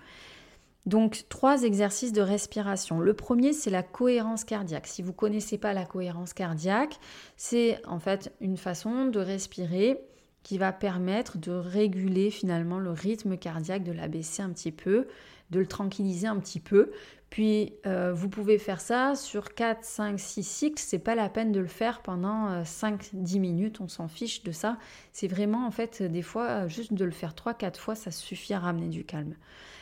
[0.85, 2.99] Donc trois exercices de respiration.
[2.99, 4.85] Le premier, c'est la cohérence cardiaque.
[4.85, 6.99] Si vous ne connaissez pas la cohérence cardiaque,
[7.37, 9.99] c'est en fait une façon de respirer
[10.43, 15.07] qui va permettre de réguler finalement le rythme cardiaque, de l'abaisser un petit peu,
[15.49, 16.91] de le tranquilliser un petit peu.
[17.31, 20.83] Puis euh, vous pouvez faire ça sur 4, 5, 6 cycles.
[20.85, 24.43] C'est pas la peine de le faire pendant 5, euh, 10 minutes, on s'en fiche
[24.43, 24.77] de ça.
[25.13, 28.53] C'est vraiment en fait des fois juste de le faire 3, 4 fois, ça suffit
[28.53, 29.33] à ramener du calme.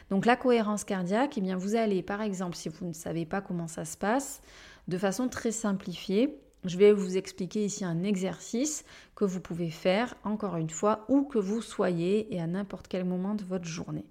[0.09, 3.41] Donc la cohérence cardiaque, eh bien vous allez par exemple, si vous ne savez pas
[3.41, 4.41] comment ça se passe,
[4.87, 8.85] de façon très simplifiée, je vais vous expliquer ici un exercice
[9.15, 13.03] que vous pouvez faire, encore une fois, où que vous soyez et à n'importe quel
[13.03, 14.05] moment de votre journée.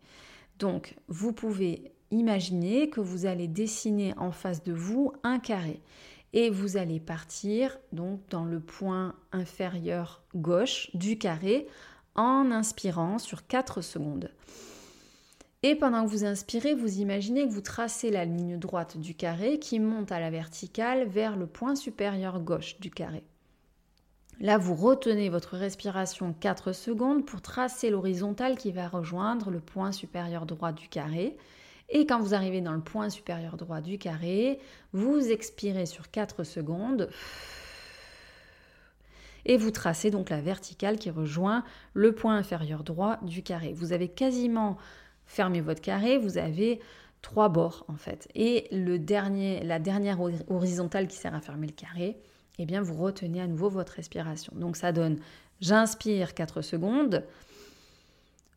[0.58, 5.80] Donc, vous pouvez imaginer que vous allez dessiner en face de vous un carré
[6.34, 11.66] et vous allez partir donc dans le point inférieur gauche du carré
[12.14, 14.30] en inspirant sur 4 secondes.
[15.64, 19.60] Et pendant que vous inspirez, vous imaginez que vous tracez la ligne droite du carré
[19.60, 23.22] qui monte à la verticale vers le point supérieur gauche du carré.
[24.40, 29.92] Là, vous retenez votre respiration 4 secondes pour tracer l'horizontale qui va rejoindre le point
[29.92, 31.36] supérieur droit du carré.
[31.90, 34.58] Et quand vous arrivez dans le point supérieur droit du carré,
[34.92, 37.08] vous expirez sur 4 secondes
[39.44, 43.72] et vous tracez donc la verticale qui rejoint le point inférieur droit du carré.
[43.72, 44.76] Vous avez quasiment
[45.32, 46.80] fermez votre carré, vous avez
[47.22, 48.28] trois bords en fait.
[48.34, 52.18] Et le dernier, la dernière horizontale qui sert à fermer le carré,
[52.58, 54.52] eh bien vous retenez à nouveau votre respiration.
[54.56, 55.18] Donc ça donne
[55.60, 57.24] j'inspire 4 secondes,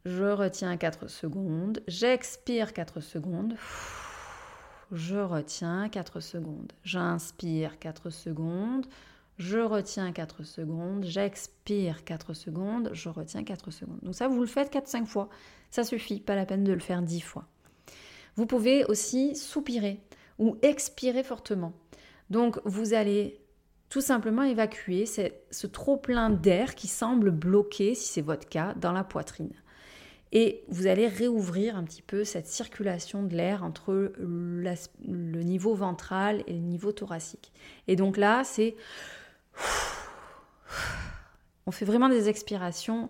[0.06, 3.56] je retiens 4 secondes, j'expire 4 secondes,
[4.92, 8.86] je retiens 4 secondes, j'inspire 4 secondes,
[9.38, 14.00] je retiens 4 secondes, j'expire 4 secondes, je retiens 4 secondes.
[14.02, 15.30] Donc ça, vous le faites 4-5 fois.
[15.72, 17.48] Ça suffit, pas la peine de le faire 10 fois.
[18.36, 20.02] Vous pouvez aussi soupirer
[20.40, 21.74] ou expirer fortement.
[22.30, 23.40] Donc vous allez
[23.90, 29.04] tout simplement évacuer ce trop-plein d'air qui semble bloqué, si c'est votre cas, dans la
[29.04, 29.54] poitrine.
[30.32, 36.44] Et vous allez réouvrir un petit peu cette circulation de l'air entre le niveau ventral
[36.48, 37.54] et le niveau thoracique.
[37.88, 38.76] Et donc là, c'est
[41.66, 43.10] on fait vraiment des expirations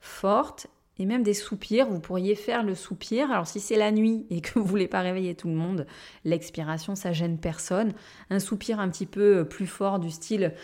[0.00, 0.66] fortes
[0.98, 1.86] et même des soupirs.
[1.88, 3.30] Vous pourriez faire le soupir.
[3.30, 5.86] Alors si c'est la nuit et que vous voulez pas réveiller tout le monde,
[6.24, 7.92] l'expiration ça gêne personne.
[8.30, 10.54] Un soupir un petit peu plus fort du style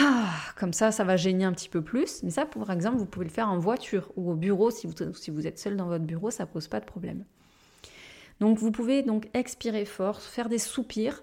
[0.00, 2.22] ah, comme ça, ça va gêner un petit peu plus.
[2.22, 5.46] Mais ça, par exemple, vous pouvez le faire en voiture ou au bureau si vous,
[5.46, 7.24] êtes seul dans votre bureau, ça pose pas de problème.
[8.40, 11.22] Donc vous pouvez donc expirer fort, faire des soupirs.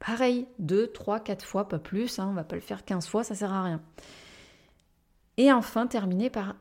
[0.00, 3.22] Pareil, 2, 3, 4 fois, pas plus, hein, on va pas le faire 15 fois,
[3.22, 3.82] ça sert à rien.
[5.36, 6.56] Et enfin, terminer par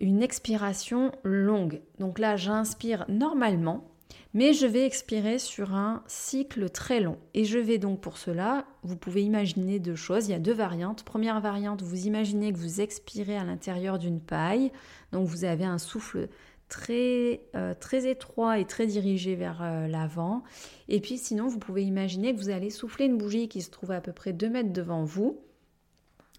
[0.00, 1.80] une expiration longue.
[2.00, 3.90] Donc là, j'inspire normalement,
[4.34, 7.18] mais je vais expirer sur un cycle très long.
[7.34, 10.26] Et je vais donc pour cela, vous pouvez imaginer deux choses.
[10.26, 11.04] Il y a deux variantes.
[11.04, 14.72] Première variante, vous imaginez que vous expirez à l'intérieur d'une paille.
[15.12, 16.28] Donc vous avez un souffle
[16.70, 20.42] très, euh, très étroit et très dirigé vers euh, l'avant.
[20.88, 23.90] Et puis sinon, vous pouvez imaginer que vous allez souffler une bougie qui se trouve
[23.90, 25.38] à peu près 2 mètres devant vous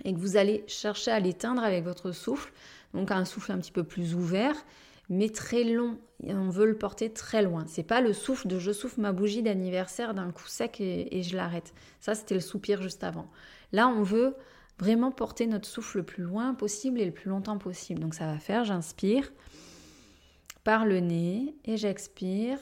[0.03, 2.51] et que vous allez chercher à l'éteindre avec votre souffle.
[2.95, 4.55] Donc un souffle un petit peu plus ouvert,
[5.09, 5.99] mais très long.
[6.25, 7.65] on veut le porter très loin.
[7.67, 11.23] C'est pas le souffle de je souffle ma bougie d'anniversaire d'un coup sec et, et
[11.23, 11.73] je l'arrête.
[11.99, 13.29] Ça, c'était le soupir juste avant.
[13.73, 14.35] Là, on veut
[14.79, 17.99] vraiment porter notre souffle le plus loin possible et le plus longtemps possible.
[17.99, 19.31] Donc ça va faire, j'inspire
[20.63, 22.59] par le nez et j'expire.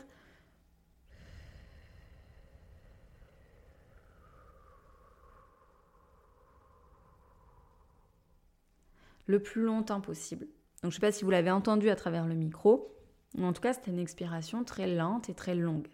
[9.27, 10.47] le plus longtemps possible.
[10.81, 12.95] Donc je ne sais pas si vous l'avez entendu à travers le micro,
[13.37, 15.87] mais en tout cas c'était une expiration très lente et très longue.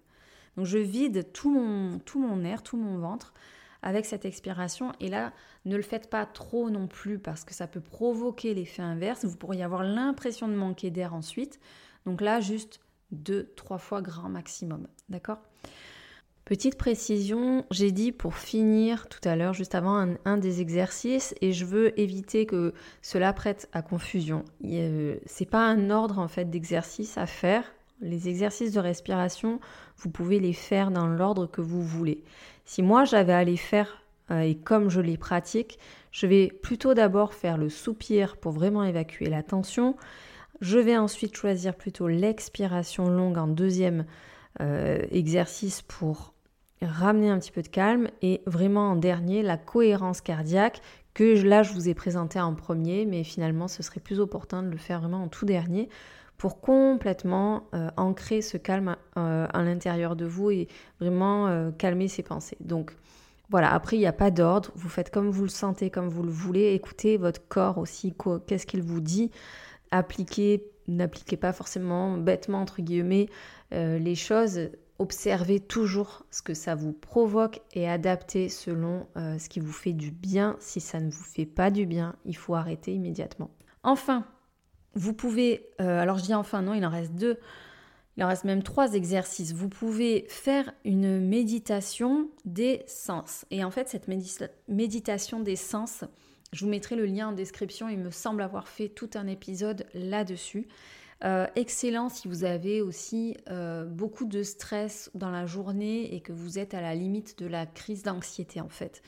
[0.56, 3.34] Donc je vide tout mon, tout mon air, tout mon ventre
[3.86, 4.92] avec cette expiration.
[5.00, 5.32] Et là,
[5.66, 9.26] ne le faites pas trop non plus parce que ça peut provoquer l'effet inverse.
[9.26, 11.60] Vous pourriez avoir l'impression de manquer d'air ensuite.
[12.06, 12.80] Donc là, juste
[13.12, 14.88] deux, trois fois grand maximum.
[15.10, 15.40] D'accord?
[16.46, 21.54] Petite précision, j'ai dit pour finir tout à l'heure, juste avant, un, des exercices, et
[21.54, 24.46] je veux éviter que cela prête à confusion.
[25.26, 27.64] C'est pas un ordre en fait d'exercices à faire.
[28.00, 29.60] Les exercices de respiration,
[29.98, 32.24] vous pouvez les faire dans l'ordre que vous voulez.
[32.64, 35.80] Si moi j'avais à les faire euh, et comme je les pratique,
[36.12, 39.96] je vais plutôt d'abord faire le soupir pour vraiment évacuer la tension,
[40.62, 44.06] je vais ensuite choisir plutôt l'expiration longue en deuxième
[44.62, 46.34] euh, exercice pour
[46.82, 50.82] ramener un petit peu de calme et vraiment en dernier la cohérence cardiaque
[51.14, 54.70] que là je vous ai présenté en premier mais finalement ce serait plus opportun de
[54.70, 55.90] le faire vraiment en tout dernier
[56.38, 60.68] pour complètement euh, ancrer ce calme euh, à l'intérieur de vous et
[61.00, 62.58] vraiment calmer ses pensées.
[62.60, 62.94] Donc
[63.50, 66.24] voilà, après il n'y a pas d'ordre, vous faites comme vous le sentez, comme vous
[66.24, 68.14] le voulez, écoutez votre corps aussi,
[68.48, 69.32] qu'est-ce qu'il vous dit,
[69.98, 73.28] appliquez, n'appliquez pas forcément bêtement entre guillemets
[73.72, 79.74] les choses, observez toujours ce que ça vous provoque et adaptez selon ce qui vous
[79.74, 80.56] fait du bien.
[80.60, 83.50] Si ça ne vous fait pas du bien, il faut arrêter immédiatement.
[83.84, 84.26] Enfin,
[84.96, 87.38] vous pouvez, euh, alors je dis enfin non, il en reste deux,
[88.18, 89.54] il en reste même trois exercices.
[89.54, 93.46] Vous pouvez faire une méditation des sens.
[93.52, 94.08] Et en fait, cette
[94.70, 96.06] méditation des sens,
[96.52, 97.90] je vous mettrai le lien en description.
[97.90, 100.68] Il me semble avoir fait tout un épisode là-dessus.
[101.24, 106.34] Euh, excellent si vous avez aussi euh, beaucoup de stress dans la journée et que
[106.34, 109.02] vous êtes à la limite de la crise d'anxiété en fait.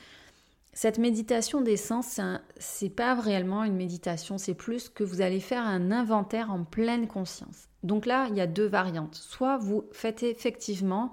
[0.72, 2.20] Cette méditation des sens,
[2.56, 7.08] c'est pas réellement une méditation, c'est plus que vous allez faire un inventaire en pleine
[7.08, 7.68] conscience.
[7.82, 9.14] Donc là, il y a deux variantes.
[9.14, 11.12] Soit vous faites effectivement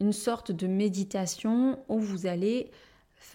[0.00, 2.70] une sorte de méditation où vous allez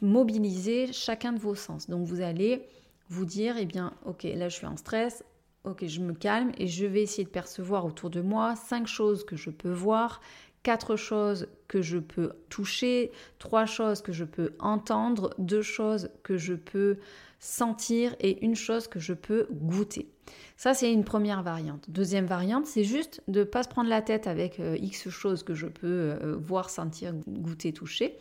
[0.01, 1.89] mobiliser chacun de vos sens.
[1.89, 2.67] Donc vous allez
[3.09, 5.23] vous dire, eh bien, ok, là je suis en stress,
[5.63, 9.25] ok, je me calme et je vais essayer de percevoir autour de moi cinq choses
[9.25, 10.21] que je peux voir,
[10.63, 16.37] quatre choses que je peux toucher, trois choses que je peux entendre, deux choses que
[16.37, 16.97] je peux
[17.39, 20.09] sentir et une chose que je peux goûter.
[20.57, 21.89] Ça, c'est une première variante.
[21.89, 25.43] Deuxième variante, c'est juste de ne pas se prendre la tête avec euh, X choses
[25.43, 28.15] que je peux euh, voir, sentir, goûter, toucher,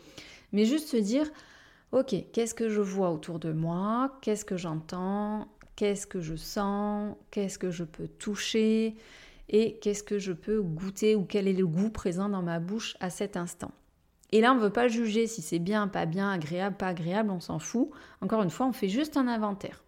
[0.51, 1.31] mais juste se dire,
[1.91, 4.17] ok, qu'est-ce que je vois autour de moi?
[4.21, 5.47] Qu'est-ce que j'entends?
[5.75, 7.15] Qu'est-ce que je sens?
[7.31, 8.95] Qu'est-ce que je peux toucher?
[9.49, 12.97] Et qu'est-ce que je peux goûter ou quel est le goût présent dans ma bouche
[12.99, 13.71] à cet instant?
[14.31, 17.29] Et là, on ne veut pas juger si c'est bien, pas bien, agréable, pas agréable,
[17.29, 17.89] on s'en fout.
[18.21, 19.83] Encore une fois, on fait juste un inventaire.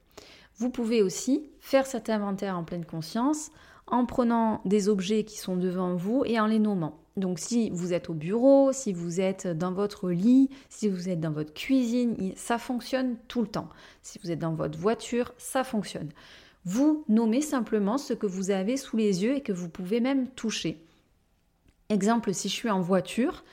[0.57, 3.51] Vous pouvez aussi faire cet inventaire en pleine conscience
[3.87, 6.99] en prenant des objets qui sont devant vous et en les nommant.
[7.15, 11.19] Donc si vous êtes au bureau, si vous êtes dans votre lit, si vous êtes
[11.19, 13.69] dans votre cuisine, ça fonctionne tout le temps.
[14.03, 16.09] Si vous êtes dans votre voiture, ça fonctionne.
[16.63, 20.27] Vous nommez simplement ce que vous avez sous les yeux et que vous pouvez même
[20.27, 20.83] toucher.
[21.89, 23.43] Exemple, si je suis en voiture,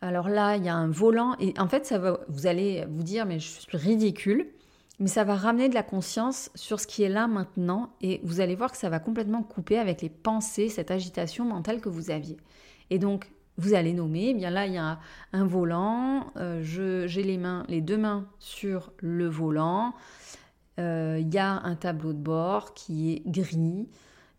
[0.00, 3.02] alors là, il y a un volant et en fait, ça va, vous allez vous
[3.02, 4.46] dire, mais je suis ridicule,
[4.98, 8.40] mais ça va ramener de la conscience sur ce qui est là maintenant et vous
[8.40, 12.10] allez voir que ça va complètement couper avec les pensées, cette agitation mentale que vous
[12.10, 12.38] aviez.
[12.90, 14.98] Et donc, vous allez nommer, eh bien là, il y a
[15.32, 19.94] un volant, euh, j'ai les mains, les deux mains sur le volant,
[20.78, 23.88] il euh, y a un tableau de bord qui est gris,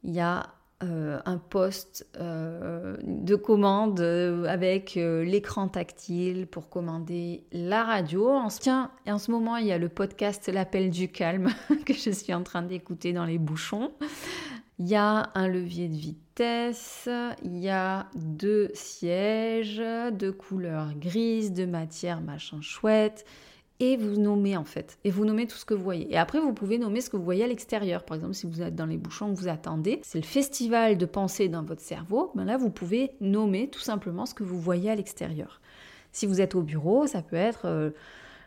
[0.04, 7.84] il y a euh, un poste euh, de commande avec l'écran tactile pour commander la
[7.84, 8.30] radio.
[8.30, 8.50] En,
[9.06, 11.50] et en ce moment, il y a le podcast L'appel du calme
[11.86, 13.92] que je suis en train d'écouter dans les bouchons.
[14.80, 17.10] Il y a un levier de vitesse,
[17.44, 23.26] il y a deux sièges de couleur grise, de matière machin chouette,
[23.80, 24.98] et vous nommez en fait.
[25.04, 26.12] Et vous nommez tout ce que vous voyez.
[26.12, 28.04] Et après, vous pouvez nommer ce que vous voyez à l'extérieur.
[28.04, 31.48] Par exemple, si vous êtes dans les bouchons vous attendez, c'est le festival de pensée
[31.50, 32.32] dans votre cerveau.
[32.36, 35.62] Ben là, vous pouvez nommer tout simplement ce que vous voyez à l'extérieur.
[36.12, 37.66] Si vous êtes au bureau, ça peut être...
[37.66, 37.92] Euh,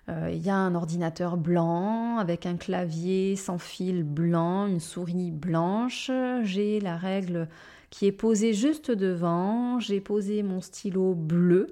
[0.09, 5.31] euh, il y a un ordinateur blanc avec un clavier sans fil blanc, une souris
[5.31, 6.11] blanche.
[6.43, 7.49] J'ai la règle
[7.91, 9.79] qui est posée juste devant.
[9.79, 11.69] J'ai posé mon stylo bleu.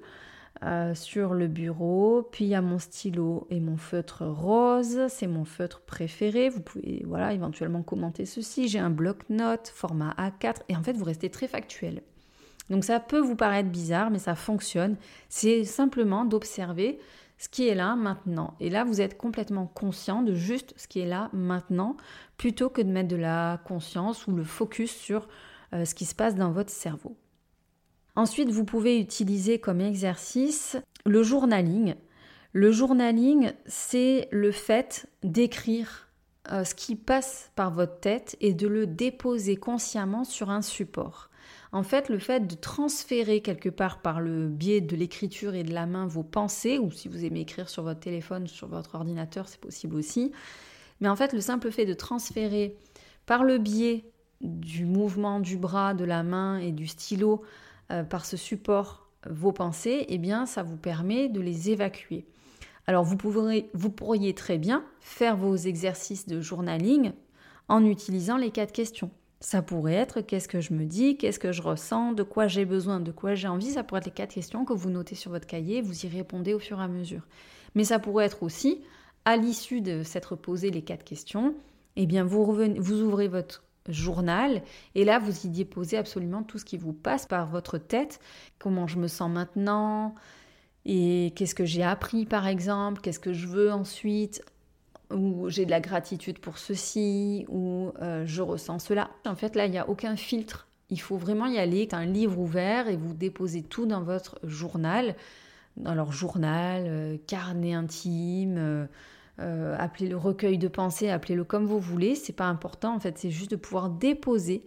[0.65, 2.27] Euh, sur le bureau.
[2.33, 6.49] Puis il y a mon stylo et mon feutre rose, c'est mon feutre préféré.
[6.49, 8.67] Vous pouvez voilà éventuellement commenter ceci.
[8.67, 12.01] J'ai un bloc-notes format A4 et en fait vous restez très factuel.
[12.69, 14.97] Donc ça peut vous paraître bizarre, mais ça fonctionne.
[15.29, 16.99] C'est simplement d'observer
[17.37, 18.55] ce qui est là maintenant.
[18.59, 21.95] Et là, vous êtes complètement conscient de juste ce qui est là maintenant,
[22.35, 25.29] plutôt que de mettre de la conscience ou le focus sur
[25.73, 27.15] euh, ce qui se passe dans votre cerveau.
[28.19, 31.95] Ensuite, vous pouvez utiliser comme exercice le journaling.
[32.51, 36.09] Le journaling, c'est le fait d'écrire
[36.51, 41.29] euh, ce qui passe par votre tête et de le déposer consciemment sur un support.
[41.71, 45.73] En fait, le fait de transférer quelque part par le biais de l'écriture et de
[45.73, 49.47] la main vos pensées, ou si vous aimez écrire sur votre téléphone, sur votre ordinateur,
[49.47, 50.33] c'est possible aussi.
[50.99, 52.75] Mais en fait, le simple fait de transférer
[53.25, 57.45] par le biais du mouvement du bras, de la main et du stylo
[57.91, 62.25] euh, par ce support vos pensées, eh bien ça vous permet de les évacuer.
[62.87, 67.11] Alors vous, pourriez très bien faire vos exercices de journaling
[67.67, 69.11] en utilisant les quatre questions.
[69.41, 72.65] Ça pourrait être qu'est-ce que je me dis, qu'est-ce que je ressens, de quoi j'ai
[72.65, 73.69] besoin, de quoi j'ai envie.
[73.69, 76.55] Ça pourrait être les quatre questions que vous notez sur votre cahier, vous y répondez
[76.55, 77.27] au fur et à mesure.
[77.75, 78.81] Mais ça pourrait être aussi,
[79.23, 81.53] à l'issue de s'être posé les quatre questions,
[81.95, 84.61] eh bien vous, vous ouvrez votre journal.
[84.95, 88.19] Et là, vous y déposez absolument tout ce qui vous passe par votre tête.
[88.59, 90.15] Comment je me sens maintenant?
[90.85, 94.43] Et qu'est-ce que j'ai appris par exemple, qu'est-ce que je veux ensuite,
[95.11, 99.09] ou j'ai de la gratitude pour ceci, ou euh, je ressens cela?
[99.25, 100.67] En fait, là, il n'y a aucun filtre.
[100.89, 105.15] Il faut vraiment y aller, un livre ouvert et vous déposez tout dans votre journal.
[105.85, 108.85] Alors journal, euh, carnet intime, euh,
[109.39, 113.31] euh, appelez-le recueil de pensées, appelez-le comme vous voulez, c'est pas important en fait, c'est
[113.31, 114.65] juste de pouvoir déposer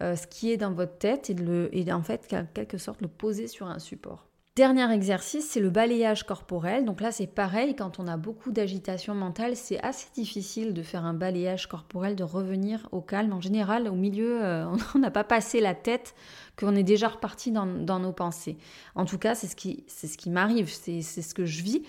[0.00, 3.02] ce qui est dans votre tête et, de le, et en fait, en quelque sorte,
[3.02, 4.30] le poser sur un support.
[4.56, 6.84] Dernier exercice, c'est le balayage corporel.
[6.84, 11.04] Donc là, c'est pareil, quand on a beaucoup d'agitation mentale, c'est assez difficile de faire
[11.04, 13.32] un balayage corporel, de revenir au calme.
[13.32, 14.40] En général, au milieu,
[14.94, 16.16] on n'a pas passé la tête
[16.58, 18.58] qu'on est déjà reparti dans, nos pensées.
[18.96, 21.82] En tout cas, c'est ce qui, c'est ce qui m'arrive, c'est, ce que je vis.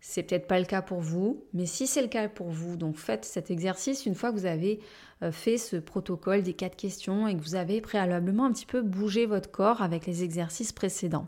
[0.00, 2.96] C'est peut-être pas le cas pour vous, mais si c'est le cas pour vous, donc
[2.96, 4.80] faites cet exercice une fois que vous avez
[5.22, 8.82] euh, fait ce protocole des quatre questions et que vous avez préalablement un petit peu
[8.82, 11.26] bougé votre corps avec les exercices précédents.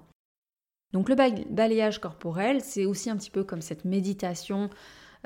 [0.93, 1.17] Donc le
[1.51, 4.71] balayage corporel, c'est aussi un petit peu comme cette méditation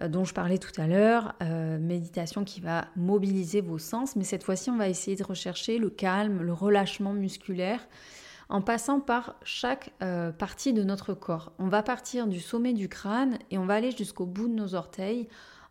[0.01, 4.25] euh, dont je parlais tout à l'heure, euh, méditation qui va mobiliser vos sens, mais
[4.25, 7.87] cette fois-ci on va essayer de rechercher le calme, le relâchement musculaire
[8.53, 11.53] en passant par chaque euh, partie de notre corps.
[11.59, 14.75] On va partir du sommet du crâne et on va aller jusqu'au bout de nos
[14.75, 15.29] orteils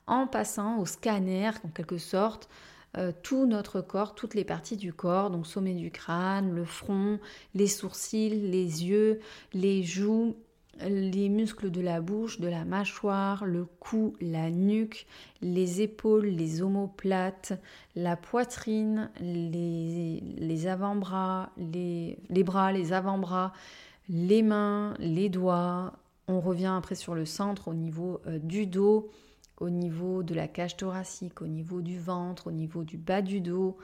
[0.07, 2.49] en passant au scanner en quelque sorte.
[3.23, 7.19] tout notre corps, toutes les parties du corps, donc sommet du crâne, le front,
[7.53, 9.21] les sourcils, les yeux,
[9.53, 10.35] les joues,
[10.79, 15.05] les muscles de la bouche, de la mâchoire, le cou, la nuque,
[15.41, 17.53] les épaules, les omoplates,
[17.95, 23.53] la poitrine, les, avant-bras, les, bras, les avant-bras,
[24.09, 25.93] les mains, les doigts.
[26.27, 29.09] On revient après sur le centre au niveau euh, du dos,
[29.59, 33.41] au niveau de la cage thoracique, au niveau du ventre, au niveau du bas du
[33.41, 33.77] dos,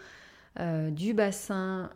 [0.60, 1.90] euh, du bassin,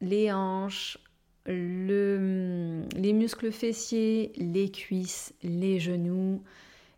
[0.00, 0.98] les hanches,
[1.46, 6.42] le, les muscles fessiers, les cuisses, les genoux,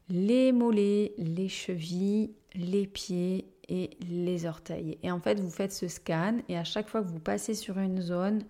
[0.09, 4.99] les mollets, les chevilles, les pieds et les orteils.
[5.03, 7.79] Et en fait, vous faites ce scan et à chaque fois que vous passez sur
[7.79, 8.45] une zone,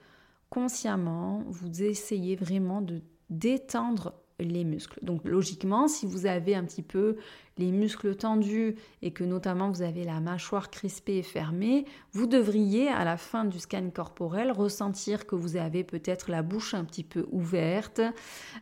[0.50, 4.98] consciemment, vous essayez vraiment de détendre les muscles.
[5.02, 7.16] Donc logiquement, si vous avez un petit peu
[7.58, 12.88] les muscles tendus et que notamment vous avez la mâchoire crispée et fermée, vous devriez
[12.88, 17.04] à la fin du scan corporel ressentir que vous avez peut-être la bouche un petit
[17.04, 18.02] peu ouverte,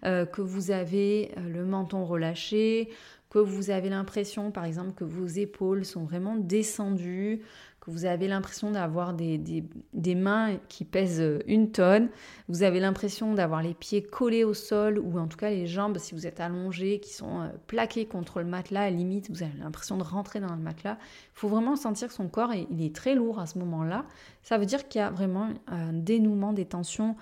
[0.04, 2.90] euh, que vous avez euh, le menton relâché,
[3.30, 7.42] que vous avez l'impression par exemple que vos épaules sont vraiment descendues,
[7.86, 12.08] vous avez l'impression d'avoir des, des, mains qui pèsent une tonne,
[12.48, 15.98] vous avez l'impression d'avoir les pieds collés au sol ou en tout cas les jambes,
[15.98, 19.58] si vous êtes allongé, qui sont euh, plaquées contre le matelas, à limite vous avez
[19.58, 20.98] l'impression de rentrer dans le matelas.
[21.00, 24.04] Il faut vraiment sentir que son corps il est très lourd à ce moment-là.
[24.42, 27.16] Ça veut dire qu'il y a vraiment un dénouement des tensions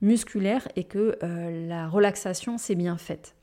[0.00, 3.34] musculaires et que euh, la relaxation s'est bien faite.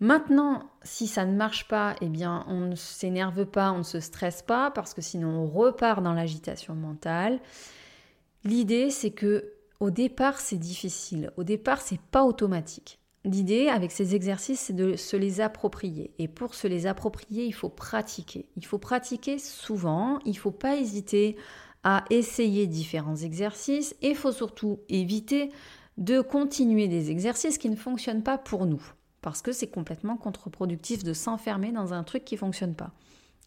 [0.00, 4.00] Maintenant, si ça ne marche pas, eh bien, on ne s'énerve pas, on ne se
[4.00, 7.40] stresse pas, parce que sinon on repart dans l'agitation mentale.
[8.44, 11.30] L'idée, c'est que au départ, c'est difficile.
[11.36, 12.98] Au départ, c'est pas automatique.
[13.24, 16.12] L'idée avec ces exercices, c'est de se les approprier.
[16.18, 18.48] Et pour se les approprier, il faut pratiquer.
[18.56, 20.18] Il faut pratiquer souvent.
[20.24, 21.36] Il ne faut pas hésiter
[21.84, 23.96] à essayer différents exercices.
[24.00, 25.50] Et il faut surtout éviter
[25.98, 28.82] de continuer des exercices qui ne fonctionnent pas pour nous
[29.26, 32.92] parce que c'est complètement contre-productif de s'enfermer dans un truc qui fonctionne pas.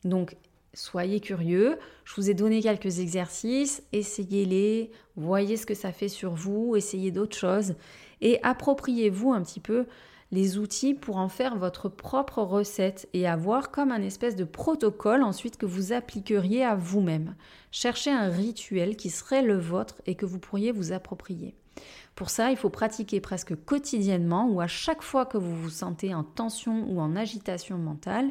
[0.03, 0.35] Donc
[0.73, 6.33] soyez curieux, je vous ai donné quelques exercices, essayez-les, voyez ce que ça fait sur
[6.33, 7.75] vous, essayez d'autres choses
[8.19, 9.85] et appropriez-vous un petit peu
[10.33, 15.23] les outils pour en faire votre propre recette et avoir comme un espèce de protocole
[15.23, 17.35] ensuite que vous appliqueriez à vous-même.
[17.71, 21.55] Cherchez un rituel qui serait le vôtre et que vous pourriez vous approprier.
[22.15, 26.13] Pour ça, il faut pratiquer presque quotidiennement ou à chaque fois que vous vous sentez
[26.13, 28.29] en tension ou en agitation mentale.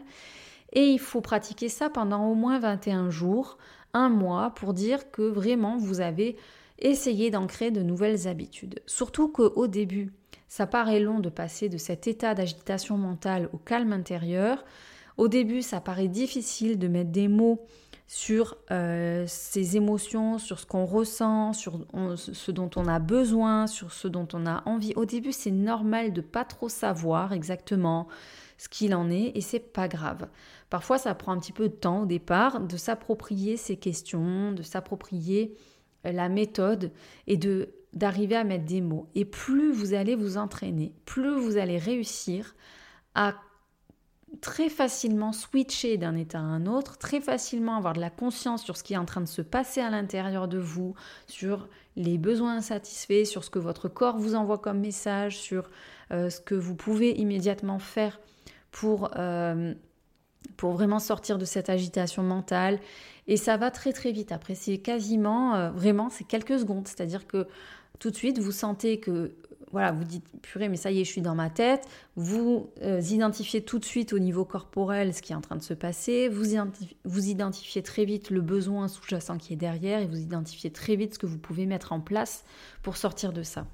[0.73, 3.57] Et il faut pratiquer ça pendant au moins 21 jours,
[3.95, 6.37] un mois, pour dire que vraiment vous avez
[6.79, 8.81] essayé d'ancrer de nouvelles habitudes.
[8.87, 10.13] Surtout qu'au début,
[10.49, 14.65] ça paraît long de passer de cet état d'agitation mentale au calme intérieur.
[15.17, 17.67] Au début, ça paraît difficile de mettre des mots
[18.09, 21.87] sur euh, ses émotions, sur ce qu'on ressent, sur
[22.17, 24.95] ce dont on a besoin, sur ce dont on a envie.
[24.97, 28.09] Au début, c'est normal de pas trop savoir exactement
[28.57, 30.27] ce qu'il en est et c'est pas grave.
[30.71, 34.63] Parfois, ça prend un petit peu de temps au départ de s'approprier ces questions, de
[34.63, 35.55] s'approprier
[36.07, 36.91] euh, la méthode
[37.27, 39.09] et de d'arriver à mettre des mots.
[39.15, 42.55] Et plus vous allez vous entraîner, plus vous allez réussir
[43.15, 43.35] à
[44.41, 48.77] très facilement switcher d'un état à un autre, très facilement avoir de la conscience sur
[48.77, 50.95] ce qui est en train de se passer à l'intérieur de vous,
[51.27, 55.69] sur les besoins insatisfaits, sur ce que votre corps vous envoie comme message, sur
[56.13, 58.21] euh, ce que vous pouvez immédiatement faire
[58.71, 59.75] pour, euh,
[60.57, 62.79] pour vraiment sortir de cette agitation mentale.
[63.27, 64.33] Et ça va très très vite.
[64.33, 66.87] Après, c'est quasiment, euh, vraiment, c'est quelques secondes.
[66.87, 67.47] C'est-à-dire que
[67.99, 69.33] tout de suite, vous sentez que
[69.73, 71.87] voilà, vous dites purée, mais ça y est, je suis dans ma tête.
[72.17, 75.63] Vous euh, identifiez tout de suite au niveau corporel ce qui est en train de
[75.63, 76.29] se passer.
[76.29, 76.45] Vous,
[77.05, 81.15] vous identifiez très vite le besoin sous-jacent qui est derrière et vous identifiez très vite
[81.15, 82.45] ce que vous pouvez mettre en place
[82.83, 83.67] pour sortir de ça.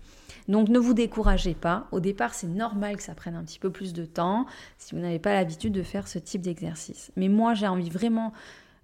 [0.48, 1.86] Donc ne vous découragez pas.
[1.92, 4.46] Au départ, c'est normal que ça prenne un petit peu plus de temps
[4.78, 7.12] si vous n'avez pas l'habitude de faire ce type d'exercice.
[7.16, 8.32] Mais moi, j'ai envie vraiment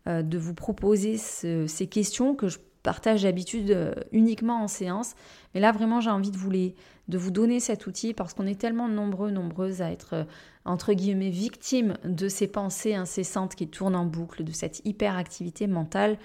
[0.07, 5.15] euh, de vous proposer ces questions que je partage d'habitude euh, uniquement en séance.
[5.55, 8.61] Mais là, vraiment, j'ai envie de vous, de vous donner cet outil parce qu'on est
[8.61, 10.25] tellement nombreux, nombreuses à être, euh,
[10.65, 16.19] entre guillemets, victimes de ces pensées incessantes qui tournent en boucle, de cette hyperactivité mentale,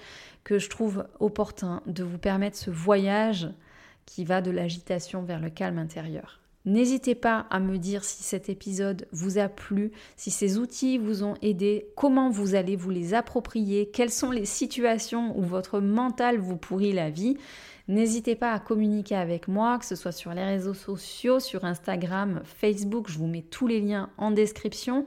[0.44, 3.48] que je trouve opportun de vous permettre ce voyage
[4.06, 6.40] qui va de l'agitation vers le calme intérieur.
[6.66, 11.22] N'hésitez pas à me dire si cet épisode vous a plu, si ces outils vous
[11.22, 16.38] ont aidé, comment vous allez vous les approprier, quelles sont les situations où votre mental
[16.38, 17.36] vous pourrit la vie.
[17.86, 22.42] N'hésitez pas à communiquer avec moi, que ce soit sur les réseaux sociaux, sur Instagram,
[22.44, 25.06] Facebook, je vous mets tous les liens en description.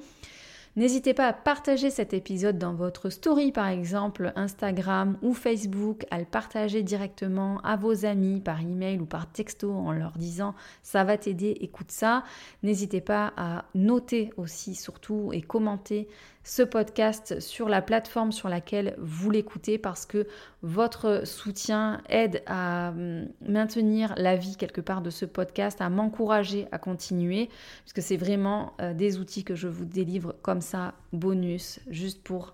[0.75, 6.19] N'hésitez pas à partager cet épisode dans votre story par exemple, Instagram ou Facebook, à
[6.19, 11.03] le partager directement à vos amis par email ou par texto en leur disant ça
[11.03, 12.23] va t'aider, écoute ça.
[12.63, 16.07] N'hésitez pas à noter aussi surtout et commenter
[16.43, 20.27] ce podcast sur la plateforme sur laquelle vous l'écoutez parce que
[20.61, 26.67] votre soutien aide à hum, maintenir la vie quelque part de ce podcast, à m'encourager
[26.71, 27.49] à continuer,
[27.81, 32.53] puisque c'est vraiment euh, des outils que je vous délivre comme ça, bonus, juste pour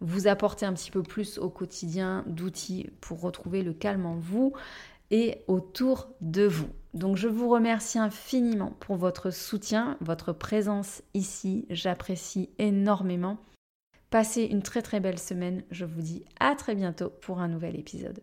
[0.00, 4.52] vous apporter un petit peu plus au quotidien d'outils pour retrouver le calme en vous
[5.10, 6.68] et autour de vous.
[6.94, 11.66] Donc je vous remercie infiniment pour votre soutien, votre présence ici.
[11.70, 13.38] J'apprécie énormément.
[14.10, 15.64] Passez une très très belle semaine.
[15.70, 18.22] Je vous dis à très bientôt pour un nouvel épisode.